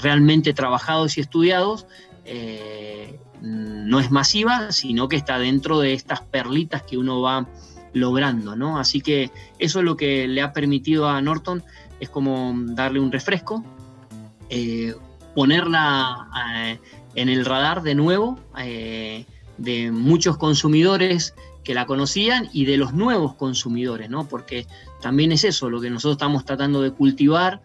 [0.01, 1.87] realmente trabajados y estudiados.
[3.43, 7.49] no es masiva, sino que está dentro de estas perlitas que uno va
[7.93, 8.79] logrando, ¿no?
[8.79, 11.63] Así que eso es lo que le ha permitido a Norton,
[12.01, 13.65] es como darle un refresco,
[14.51, 14.95] eh,
[15.35, 16.79] ponerla eh,
[17.15, 19.25] en el radar de nuevo eh,
[19.57, 24.27] de muchos consumidores que la conocían y de los nuevos consumidores, ¿no?
[24.27, 24.67] Porque
[25.01, 27.61] también es eso, lo que nosotros estamos tratando de cultivar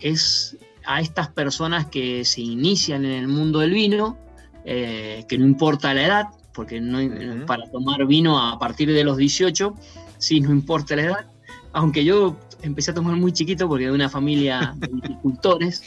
[0.00, 4.18] es a estas personas que se inician en el mundo del vino,
[4.64, 6.98] que no importa la edad, porque no,
[7.46, 9.74] para tomar vino a partir de los 18,
[10.18, 11.26] sí, no importa la edad,
[11.72, 15.82] aunque yo empecé a tomar muy chiquito porque de una familia de viticultores,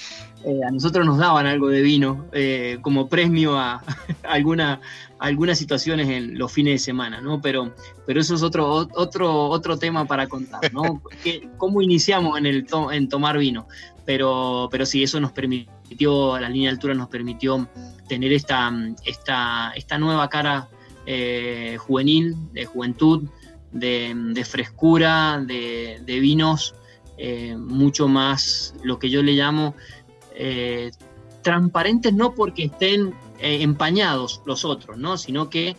[0.45, 3.83] eh, a nosotros nos daban algo de vino eh, como premio a,
[4.23, 4.79] alguna,
[5.19, 7.41] algunas situaciones en los fines de semana, ¿no?
[7.41, 7.73] Pero,
[8.05, 11.01] pero eso es otro, otro, otro tema para contar, ¿no?
[11.57, 13.67] ¿Cómo iniciamos en, el en tomar vino?
[14.05, 17.67] Pero, pero sí, eso nos permitió, la línea de altura nos permitió
[18.07, 18.71] tener esta,
[19.03, 20.69] esta, esta nueva cara
[21.07, 23.29] eh, juvenil, de juventud,
[23.71, 26.75] de, frescura, de, vinos
[27.17, 29.75] eh, mucho más, lo que yo le llamo,
[30.35, 30.91] eh,
[31.41, 35.17] transparentes no porque estén eh, empañados los otros, ¿no?
[35.17, 35.75] sino que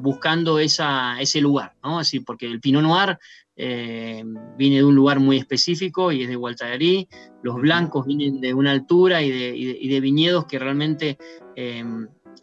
[0.00, 1.98] buscando esa, ese lugar, ¿no?
[1.98, 3.18] Así, porque el Pinot Noir
[3.54, 7.06] viene de un lugar muy específico y es de Gualtallarí,
[7.42, 11.18] los blancos vienen de una altura y de, y de viñedos que realmente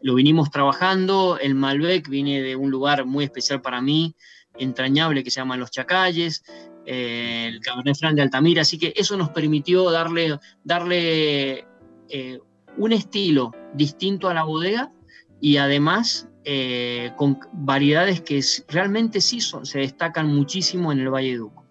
[0.04, 4.16] lo vinimos trabajando, el Malbec viene de un lugar muy especial para mí,
[4.58, 6.44] entrañable que se llaman Los Chacalles,
[6.86, 11.66] eh, el Cabernet Franc de Altamira, así que eso nos permitió darle, darle
[12.10, 12.40] eh,
[12.78, 14.92] un estilo distinto a la bodega
[15.40, 21.38] y además eh, con variedades que realmente sí son, se destacan muchísimo en el Valle
[21.38, 21.66] Duco.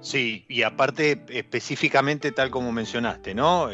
[0.00, 3.68] Sí, y aparte específicamente tal como mencionaste, ¿no?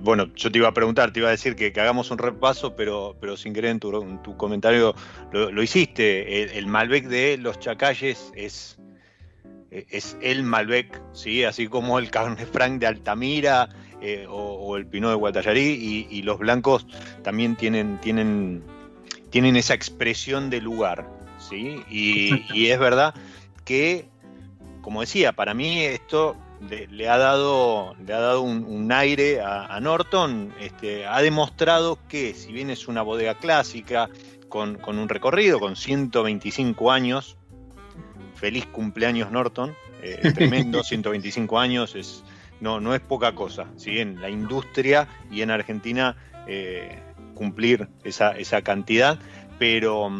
[0.00, 3.16] Bueno, yo te iba a preguntar, te iba a decir que, hagamos un repaso, pero,
[3.20, 3.80] pero sin querer en
[4.22, 4.94] tu, comentario
[5.32, 6.58] lo, hiciste.
[6.58, 8.78] El, Malbec de los Chacalles es,
[9.70, 11.44] es el Malbec, ¿sí?
[11.44, 13.68] así como el Cabernet Franc de Altamira
[14.04, 16.86] eh, o, el Pinot de Guatallarí, y, los blancos
[17.22, 18.64] también tienen, tienen,
[19.30, 21.08] tienen esa expresión de lugar.
[21.38, 21.76] ¿sí?
[21.88, 23.14] Y, es verdad
[23.64, 24.06] que,
[24.80, 26.36] como decía, para mí esto
[26.68, 32.52] le, ha dado, le ha dado un, aire a, Norton, este, ha demostrado que si
[32.52, 34.08] bien es una bodega clásica,
[34.48, 37.36] con, un recorrido, con 125 años,
[38.34, 42.22] feliz cumpleaños Norton, eh, tremendo, 125 años, es,
[42.60, 47.02] no, no es poca cosa, si en la industria y en Argentina eh,
[47.34, 49.18] cumplir esa, esa cantidad,
[49.58, 50.10] pero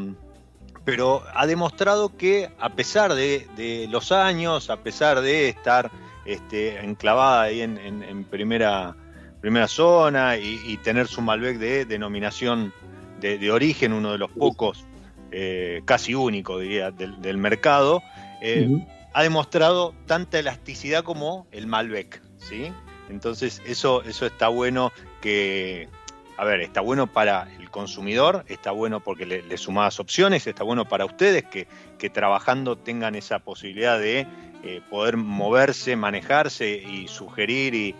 [0.84, 5.92] pero ha demostrado que a pesar de, de, los años, a pesar de estar
[6.24, 8.96] este, enclavada ahí en, primera,
[9.40, 12.72] primera zona y, tener su Malbec de denominación
[13.20, 14.84] de, origen, uno de los pocos,
[15.30, 18.02] eh, casi único, diría, del, mercado,
[18.40, 18.68] eh,
[19.12, 22.72] ha demostrado tanta elasticidad como el Malbec, ¿sí?
[23.08, 25.88] Entonces eso, eso está bueno que,
[26.36, 30.64] a ver, está bueno para el consumidor, está bueno porque le, le sumás opciones, está
[30.64, 31.68] bueno para ustedes que,
[31.98, 34.26] que trabajando tengan esa posibilidad de
[34.62, 37.94] eh, poder moverse, manejarse y sugerir y,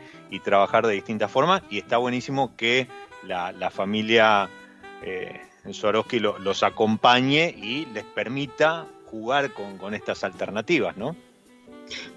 [0.44, 1.62] trabajar de distintas formas.
[1.68, 2.88] Y está buenísimo que
[3.22, 4.48] la, familia
[5.02, 5.40] eh,
[5.70, 11.14] Swarovski los acompañe y les permita jugar con, estas alternativas, ¿no?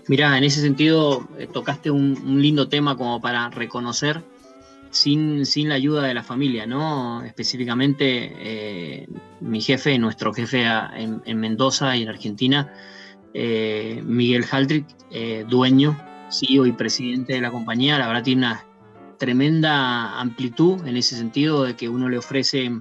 [0.07, 4.23] Mirá, en ese sentido eh, tocaste un, lindo tema como para reconocer
[4.91, 7.21] sin, sin, la ayuda de la familia, ¿no?
[7.23, 9.07] Específicamente eh,
[9.41, 12.73] mi jefe, nuestro jefe en, en Mendoza y en Argentina,
[13.37, 18.65] eh, Miguel Haldrick, eh, dueño, CEO y presidente de la compañía, la verdad tiene una
[19.19, 22.71] tremenda amplitud en ese sentido de que uno le ofrece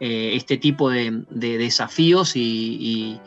[0.00, 3.20] eh, este tipo de, desafíos y,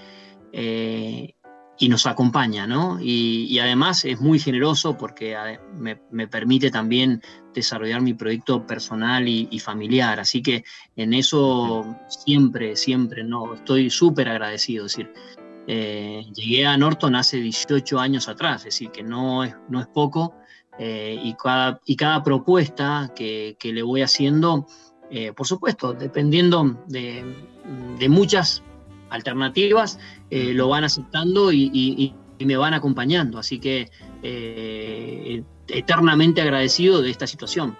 [1.87, 2.97] nos acompaña, ¿no?
[2.99, 5.37] Y, además es muy generoso porque
[5.77, 7.21] me, permite también
[7.53, 10.19] desarrollar mi proyecto personal y, y, familiar.
[10.19, 10.63] Así que
[10.95, 14.87] en eso siempre, siempre, no, estoy súper agradecido.
[14.87, 15.13] Es decir,
[15.73, 19.87] eh, llegué a Norton hace 18 años atrás, es decir, que no es, no es
[19.87, 20.35] poco,
[20.77, 24.67] eh, y, cada, y cada propuesta que, le voy haciendo,
[25.09, 27.23] eh, por supuesto, dependiendo de,
[28.09, 28.63] muchas
[29.11, 29.97] alternativas,
[30.29, 33.89] lo van aceptando y, me van acompañando, así que
[35.69, 37.77] eternamente agradecido de esta situación.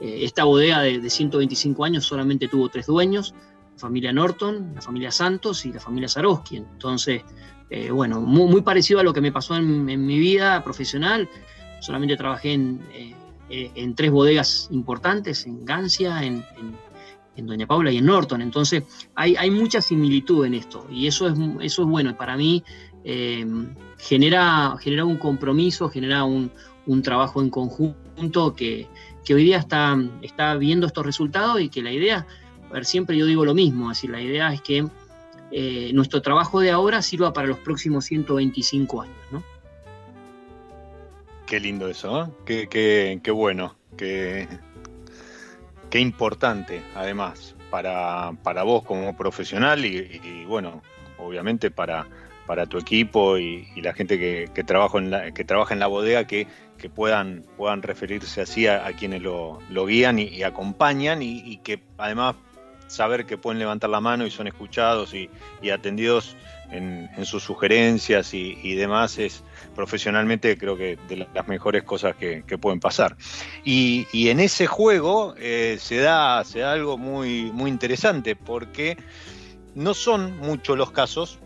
[0.00, 3.34] esta bodega de, de 125 años solamente tuvo tres dueños,
[3.76, 6.56] familia Norton, la familia Santos y la familia Sarowski.
[6.56, 7.22] Entonces,
[7.70, 11.28] eh, bueno, muy, parecido a lo que me pasó en, mi vida profesional.
[11.80, 13.14] Solamente trabajé en, eh,
[13.48, 16.44] en, tres bodegas importantes, en Gancia, en,
[17.36, 18.40] Doña Paula y en Norton.
[18.40, 18.82] Entonces,
[19.14, 21.28] hay, mucha similitud en esto y eso
[21.60, 22.16] es, bueno.
[22.16, 22.64] Para mí,
[23.04, 23.46] eh,
[23.98, 24.74] genera,
[25.04, 26.50] un compromiso, genera un,
[27.02, 28.88] trabajo en conjunto que,
[29.28, 32.26] hoy día está, está viendo estos resultados y que la idea
[32.74, 34.86] ver, siempre yo digo lo mismo, así la idea es que
[35.52, 39.42] eh, nuestro trabajo de ahora sirva para los próximos 125 años, ¿no?
[41.46, 42.66] Qué lindo eso, ¿eh?
[42.68, 44.48] qué, qué, bueno, qué,
[45.90, 50.82] qué, importante además para, para vos como profesional y, bueno,
[51.18, 52.08] obviamente para,
[52.48, 56.26] para tu equipo y, la gente que, trabaja en la, que trabaja en la bodega
[56.26, 56.48] que,
[56.94, 62.34] puedan, puedan referirse así a, quienes lo, guían y, acompañan y, que además
[62.86, 65.30] saber que pueden levantar la mano y son escuchados y,
[65.70, 66.36] atendidos
[66.70, 69.42] en, sus sugerencias y, demás es
[69.74, 73.16] profesionalmente creo que de las mejores cosas que, pueden pasar.
[73.64, 78.96] Y, en ese juego eh, se, da, se da algo muy, muy interesante porque
[79.74, 81.38] no son muchos los casos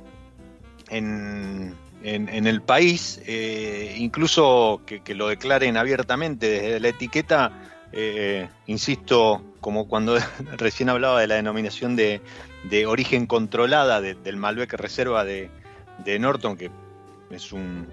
[0.91, 7.53] en, el país, eh, incluso que, lo declaren abiertamente desde la etiqueta,
[7.93, 10.16] eh, insisto, como cuando
[10.57, 12.20] recién hablaba de la denominación de,
[12.86, 15.51] origen controlada del Malbec Reserva de,
[16.18, 16.70] Norton, que
[17.30, 17.88] es un,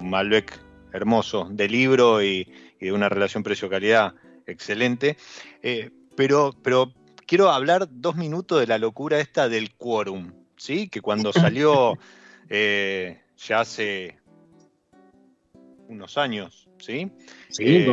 [0.00, 0.58] Malbec
[0.92, 2.50] hermoso de libro y,
[2.80, 4.14] de una relación precio-calidad
[4.46, 5.16] excelente.
[5.62, 6.92] Eh, pero, pero
[7.26, 10.88] quiero hablar dos minutos de la locura esta del quórum, ¿sí?
[10.88, 11.98] Que cuando salió
[12.48, 14.18] eh, ya hace
[15.88, 17.10] unos años, ¿sí?
[17.50, 17.86] Sí,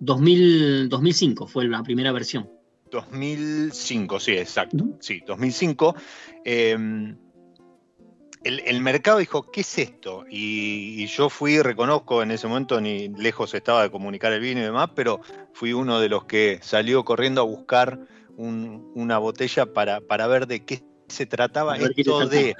[0.00, 2.50] 2005 eh, fue la primera versión.
[2.90, 4.84] 2005, sí, exacto.
[5.00, 5.96] Sí, 2005.
[6.44, 7.16] Em,
[8.44, 10.24] el, mercado dijo, ¿qué es esto?
[10.30, 14.64] Y, yo fui, reconozco, en ese momento ni lejos estaba de comunicar el vino y
[14.64, 15.20] demás, pero
[15.52, 18.00] fui uno de los que salió corriendo a buscar
[18.36, 22.54] una botella para, para ver de qué se trataba esto de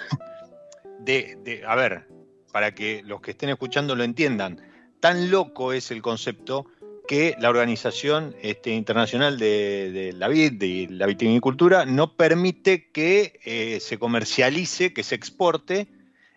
[1.07, 2.09] de, a ver,
[2.53, 4.61] para que los que estén escuchando lo entiendan,
[5.01, 6.67] tan loco es el concepto
[7.07, 13.81] que la Organización este, Internacional de, la Vid y la Vitivinicultura no permite que eh,
[13.81, 15.89] se comercialice, que se exporte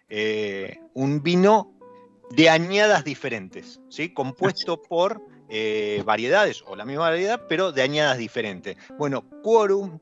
[0.10, 1.74] eh, un vino
[2.32, 4.14] de añadas diferentes, ¿sí?
[4.14, 8.78] compuesto por eh, variedades o la misma variedad, pero de añadas diferentes.
[8.98, 10.00] Bueno, Quorum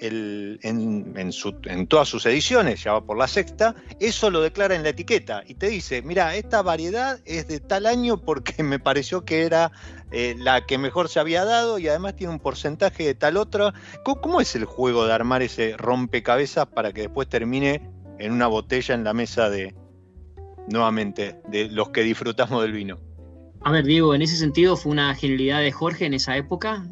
[0.00, 5.42] en, todas sus ediciones, ya va por la sexta, eso lo declara en la etiqueta
[5.46, 9.72] y te dice, mira, esta variedad es de tal año porque me pareció que era
[10.10, 13.74] eh, la que mejor se había dado y además tiene un porcentaje de tal otra.
[14.04, 18.94] ¿Cómo, es el juego de armar ese rompecabezas para que después termine en una botella
[18.94, 19.74] en la mesa de,
[20.68, 23.09] nuevamente, de los que disfrutamos del vino?
[23.62, 26.82] A ver, Diego, en ese sentido fue una genialidad de Jorge en esa época,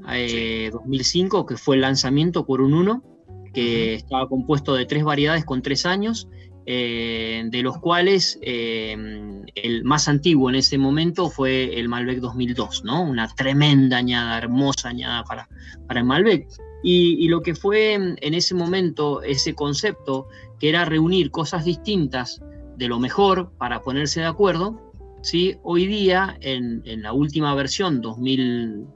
[0.72, 3.02] 2005, eh, que fue el lanzamiento por un 1,
[3.54, 6.28] que estaba compuesto de tres variedades con tres años,
[6.66, 8.94] eh, de los cuales eh,
[9.54, 13.02] el más antiguo en ese momento fue el Malbec 2002, ¿no?
[13.02, 15.48] Una tremenda añada, hermosa añada para,
[15.86, 16.46] para el Malbec.
[16.82, 20.28] Y, y, lo que fue en ese momento ese concepto,
[20.60, 22.42] que era reunir cosas distintas
[22.76, 24.87] de lo mejor para ponerse de acuerdo,
[25.22, 25.56] ¿sí?
[25.62, 28.86] Hoy día, en, la última versión, 2000,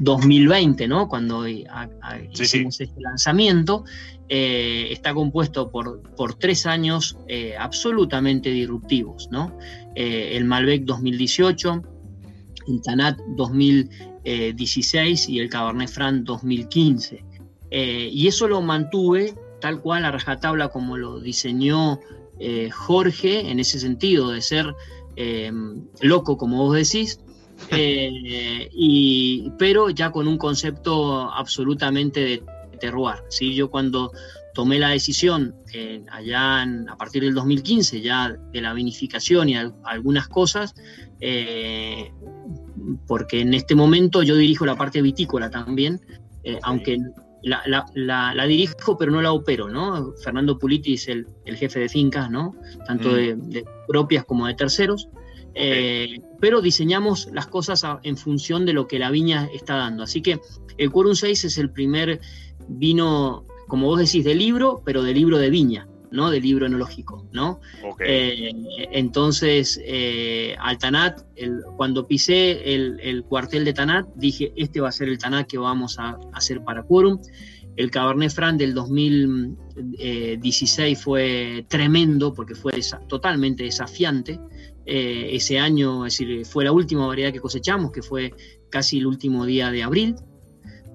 [0.00, 1.08] 2020, eh, eh, ¿no?
[1.08, 3.84] cuando hicimos este lanzamiento,
[4.28, 7.16] eh, está compuesto por, por tres años
[7.58, 9.28] absolutamente disruptivos.
[9.30, 9.56] ¿no?
[9.94, 11.82] el Malbec 2018,
[12.68, 17.24] el Tanat 2016 y el Cabernet Franc 2015.
[17.70, 22.00] y eso lo mantuve tal cual a rajatabla como lo diseñó
[22.38, 24.74] eh, Jorge en ese sentido de ser
[25.16, 25.52] eh,
[26.00, 27.20] loco, como vos decís,
[27.70, 32.42] eh, y, pero ya con un concepto absolutamente de
[32.80, 33.16] terroir.
[33.28, 33.54] ¿sí?
[33.54, 34.12] Yo cuando
[34.54, 35.54] tomé la decisión
[36.10, 40.74] allá a partir del 2015 ya de la vinificación y algunas cosas,
[43.06, 46.02] porque en este momento yo dirijo la parte vitícola también,
[46.62, 46.98] aunque
[47.42, 50.12] la, la, dirijo, pero no la opero, ¿no?
[50.22, 52.54] Fernando Puliti es el, jefe de fincas, ¿no?
[52.86, 53.50] Tanto mm.
[53.50, 55.08] de, propias como de terceros.
[55.54, 60.02] Eh, pero diseñamos las cosas en función de lo que la viña está dando.
[60.02, 60.40] Así que
[60.78, 62.20] el Quorum 6 es el primer
[62.68, 65.88] vino, como vos decís, de libro, pero de libro de viña.
[66.12, 66.30] ¿No?
[66.30, 67.60] del libro enológico, ¿no?
[68.00, 68.52] Eh,
[68.92, 71.22] entonces, eh, al Tanat,
[71.76, 75.98] cuando pisé el, cuartel de Tanat, dije, este va a ser el Tanat que vamos
[75.98, 77.18] a, hacer para Quorum.
[77.74, 82.74] El Cabernet Franc del 2016 fue tremendo porque fue
[83.08, 84.38] totalmente desafiante.
[84.84, 88.34] Eh, ese año, es decir, fue la última variedad que cosechamos, que fue
[88.68, 90.16] casi el último día de abril.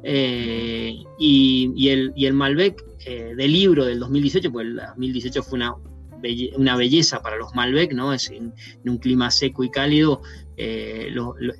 [0.03, 5.75] Y, el, y el Malbec eh, del libro del 2018, pues el 2018 fue una,
[6.57, 8.11] una belleza para los Malbec, ¿no?
[8.11, 8.53] Es en,
[8.85, 10.21] un clima seco y cálido,
[10.57, 11.09] eh,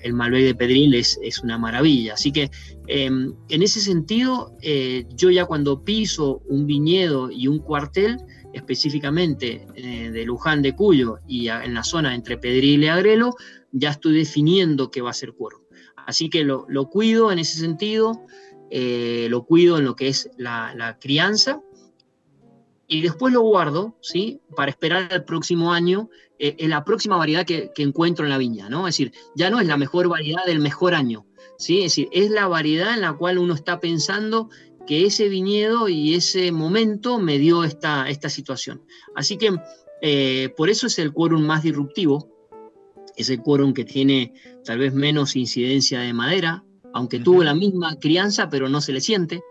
[0.04, 2.16] el Malbec de Pedril es, una maravilla.
[2.16, 2.52] Así que
[2.88, 8.18] em, en ese sentido, eh, yo ya cuando piso un viñedo y un cuartel,
[8.54, 13.36] específicamente de Luján de Cuyo y en la zona entre Pedril y Agrelo,
[13.72, 15.67] ya estoy definiendo qué va a ser cuero.
[16.08, 18.26] Así que lo, cuido en ese sentido.
[18.70, 21.62] Eh, lo cuido en lo que es la, crianza
[22.88, 24.42] y después lo guardo, ¿sí?
[24.56, 28.70] Para esperar el próximo año, eh, en la próxima variedad que, encuentro en la viña,
[28.70, 28.88] ¿no?
[28.88, 31.26] Es decir, ya no es la mejor variedad del mejor año,
[31.58, 31.80] ¿sí?
[31.80, 34.50] Es decir, es la variedad en la cual uno está pensando
[34.86, 38.82] que ese viñedo y ese momento me dio esta, esta situación.
[39.16, 39.54] Así que
[40.02, 42.37] eh, por eso es el quórum más disruptivo,
[43.18, 46.64] es el quórum que tiene tal vez menos incidencia de madera,
[46.94, 49.42] aunque tuvo la misma crianza, pero no se le siente.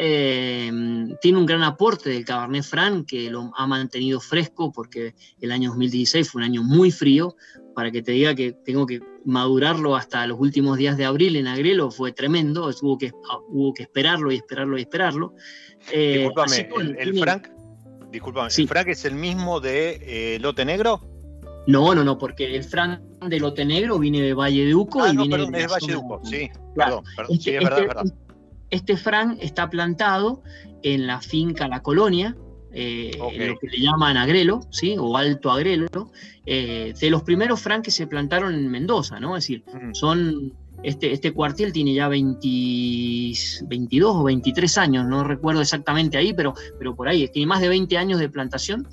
[0.00, 0.70] Eh,
[1.20, 5.70] tiene un gran aporte del Cabernet Franc que lo ha mantenido fresco porque el año
[5.70, 7.36] 2016 fue un año muy frío.
[7.74, 11.46] Para que te diga que tengo que madurarlo hasta los últimos días de abril en
[11.46, 12.70] Agrelo fue tremendo.
[12.82, 13.12] Hubo que,
[13.48, 15.34] hubo que esperarlo y esperarlo y esperarlo.
[15.92, 17.48] Eh, disculpame, el, Franc,
[18.10, 21.17] disculpame, ¿el Franc es el mismo de eh, Lote Negro?
[21.68, 25.12] No, no, no, porque el Franc de Lote Negro viene de Valle de Uco ah,
[25.12, 28.04] y viene de, Valle de Uco, sí, perdón, perdón, sí, es verdad, es verdad
[28.70, 30.42] este Fran está plantado
[30.82, 32.36] en la finca La Colonia,
[32.72, 34.96] eh, lo que le llaman agrelo, ¿sí?
[34.98, 36.10] o alto agrelo,
[36.46, 39.36] eh, de los primeros Fran que se plantaron en Mendoza, ¿no?
[39.36, 40.52] Es decir, son,
[40.82, 46.94] este, este cuartel tiene ya 22 o 23 años, no recuerdo exactamente ahí, pero, pero
[46.94, 48.86] por ahí, tiene más de 20 años de plantación.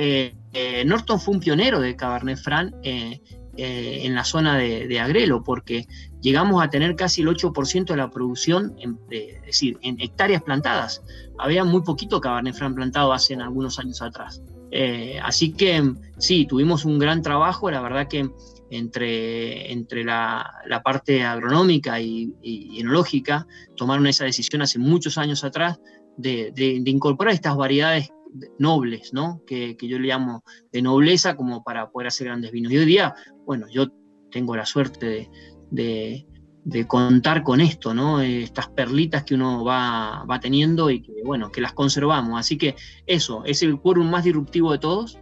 [0.00, 5.86] Eh, Norton fue un pionero de Cabernet Franc en la zona de Agrelo, porque
[6.20, 11.02] llegamos a tener casi el 8% de la producción, en, es decir, en hectáreas plantadas.
[11.38, 14.42] Había muy poquito Cabernet Franc plantado hace algunos años atrás.
[14.70, 18.28] Eh, así que sí, tuvimos un gran trabajo, la verdad que
[18.70, 20.52] entre, entre la,
[20.84, 22.34] parte agronómica y,
[22.78, 23.46] enológica
[23.76, 25.80] tomaron esa decisión hace muchos años atrás
[26.16, 26.52] de,
[26.84, 28.10] incorporar estas variedades
[28.58, 29.42] nobles, ¿no?
[29.46, 32.72] Que, yo le llamo de nobleza como para poder hacer grandes vinos.
[32.72, 33.14] Y hoy día,
[33.44, 33.88] bueno, yo
[34.30, 35.30] tengo la suerte
[35.70, 36.26] de,
[36.64, 38.20] de, contar con esto, ¿no?
[38.20, 42.38] Estas perlitas que uno va, teniendo y que, bueno, que las conservamos.
[42.38, 42.76] Así que
[43.06, 45.18] eso, es el quórum más disruptivo de todos.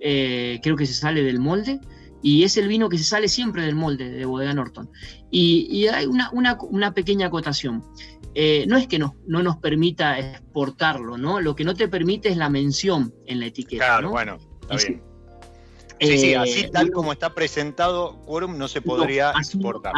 [0.00, 1.80] Eh, creo que se sale del molde
[2.26, 4.90] y es el vino que se sale siempre del molde de Bodega Norton.
[5.30, 7.84] Y, hay una, pequeña acotación.
[8.34, 11.40] Eh, no es que no, no nos permita exportarlo, ¿no?
[11.40, 13.84] Lo que no te permite es la mención en la etiqueta.
[13.84, 15.02] Claro, bueno, está bien.
[16.00, 19.92] Sí, sí, así eh, tal como está presentado Quorum no se podría exportar.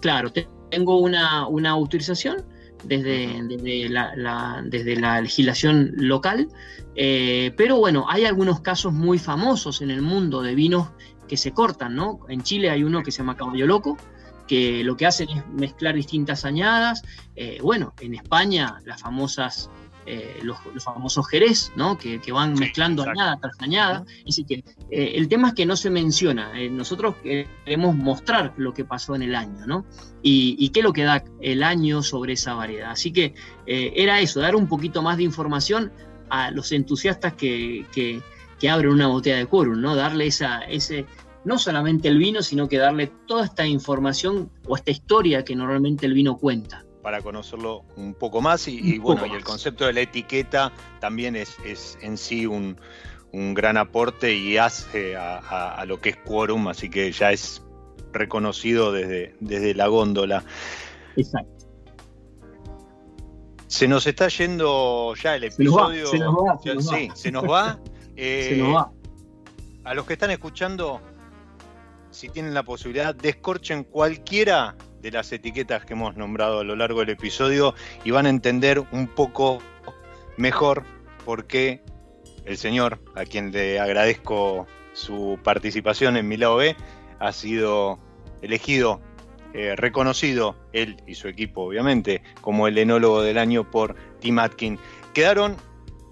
[0.00, 0.32] claro,
[0.68, 2.44] tengo una, autorización
[2.82, 6.48] desde, desde, la, desde, la, legislación local,
[6.96, 10.88] eh, pero bueno, hay algunos casos muy famosos en el mundo de vinos
[11.32, 12.20] que se cortan, ¿no?
[12.28, 13.96] En Chile hay uno que se llama Caballo Loco,
[14.46, 17.02] que lo que hacen es mezclar distintas añadas.
[17.36, 19.70] Eh, bueno, en España las famosas
[20.04, 21.96] eh, los, famosos jerez, ¿no?
[21.96, 24.04] que, van mezclando añada tras añada.
[24.46, 26.52] que eh, el tema es que no se menciona.
[26.70, 29.86] Nosotros queremos mostrar lo que pasó en el año, ¿no?
[30.22, 32.90] Y, qué es lo que da el año sobre esa variedad.
[32.90, 33.32] Así que
[33.66, 35.92] era eso, dar un poquito más de información
[36.28, 37.86] a los entusiastas que,
[38.70, 39.96] abren una botella de quórum, ¿no?
[39.96, 41.04] Darle esa, ese,
[41.44, 46.06] no solamente el vino, sino que darle toda esta información o esta historia que normalmente
[46.06, 50.00] el vino cuenta para conocerlo un poco más y, bueno, y el concepto de la
[50.00, 51.58] etiqueta también es,
[52.00, 52.78] en sí un,
[53.32, 57.62] gran aporte y hace a, lo que es quórum, así que ya es
[58.12, 60.44] reconocido desde, desde la góndola.
[61.16, 61.50] Exacto.
[63.66, 66.06] Se nos está yendo ya el episodio.
[66.06, 66.94] Se nos va, se nos va.
[66.94, 67.78] Sí, se nos va.
[68.14, 68.92] se nos va.
[69.84, 71.00] A los que están escuchando,
[72.12, 77.00] si tienen la posibilidad, descorchen cualquiera de las etiquetas que hemos nombrado a lo largo
[77.00, 79.58] del episodio y van a entender un poco
[80.36, 80.84] mejor
[81.24, 81.82] por qué
[82.44, 86.76] el señor, a quien le agradezco su participación en mi lado B,
[87.18, 87.98] ha sido
[88.42, 89.00] elegido,
[89.54, 94.78] eh, reconocido, él y su equipo obviamente, como el enólogo del año por Tim Atkin.
[95.14, 95.56] Quedaron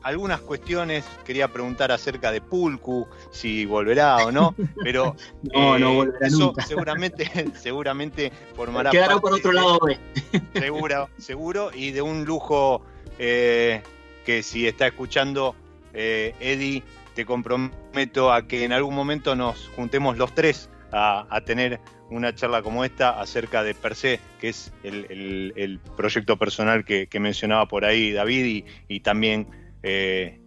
[0.03, 5.95] algunas cuestiones, quería preguntar acerca de Pulcu, si volverá o no, pero no, no eh,
[5.95, 9.79] volverá eso seguramente, seguramente formará Quedará por otro lado
[10.55, 12.83] Seguro, seguro, y de un lujo
[13.19, 13.83] eh,
[14.25, 15.55] que si está escuchando
[15.93, 16.83] eh, Eddie,
[17.15, 21.81] te comprometo a que en algún momento nos juntemos los tres a, tener
[22.11, 27.67] una charla como esta acerca de Per se, que es el, proyecto personal que, mencionaba
[27.67, 29.47] por ahí David y, y también
[29.83, 30.41] eh,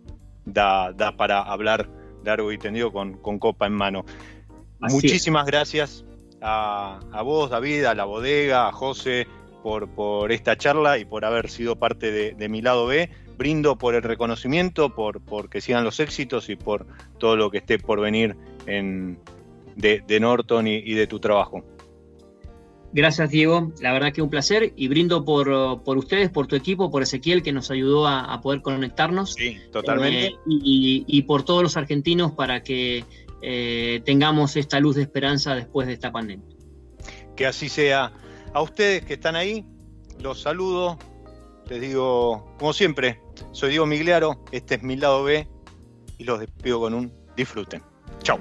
[0.46, 1.90] da, para hablar
[2.24, 4.06] largo y tendido con, copa en mano.
[4.80, 6.06] Muchísimas gracias
[6.42, 9.28] a, vos, David, a la bodega, a José,
[9.62, 13.10] por, por esta charla y por haber sido parte de, mi lado B.
[13.38, 16.86] Brindo por el reconocimiento, por, que sigan los éxitos y por
[17.18, 18.36] todo lo que esté por venir
[18.68, 19.18] en,
[19.76, 21.64] de, Norton y, de tu trabajo.
[22.94, 23.72] Gracias, Diego.
[23.82, 27.42] La verdad que un placer y brindo por, por ustedes, por tu equipo, por Ezequiel
[27.42, 29.34] que nos ayudó a, poder conectarnos.
[29.34, 30.28] Sí, totalmente.
[30.28, 33.04] Eh, y, por todos los argentinos para que
[33.42, 36.46] eh, tengamos esta luz de esperanza después de esta pandemia.
[37.36, 38.14] Que así sea.
[38.54, 39.66] A ustedes que están ahí,
[40.22, 41.00] los saludo.
[41.68, 43.20] Les digo, como siempre,
[43.52, 45.48] soy Diego Migliaro, este es mi lado B
[46.20, 47.82] y los despido con un disfruten.
[48.22, 48.40] Chao.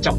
[0.00, 0.18] Chao.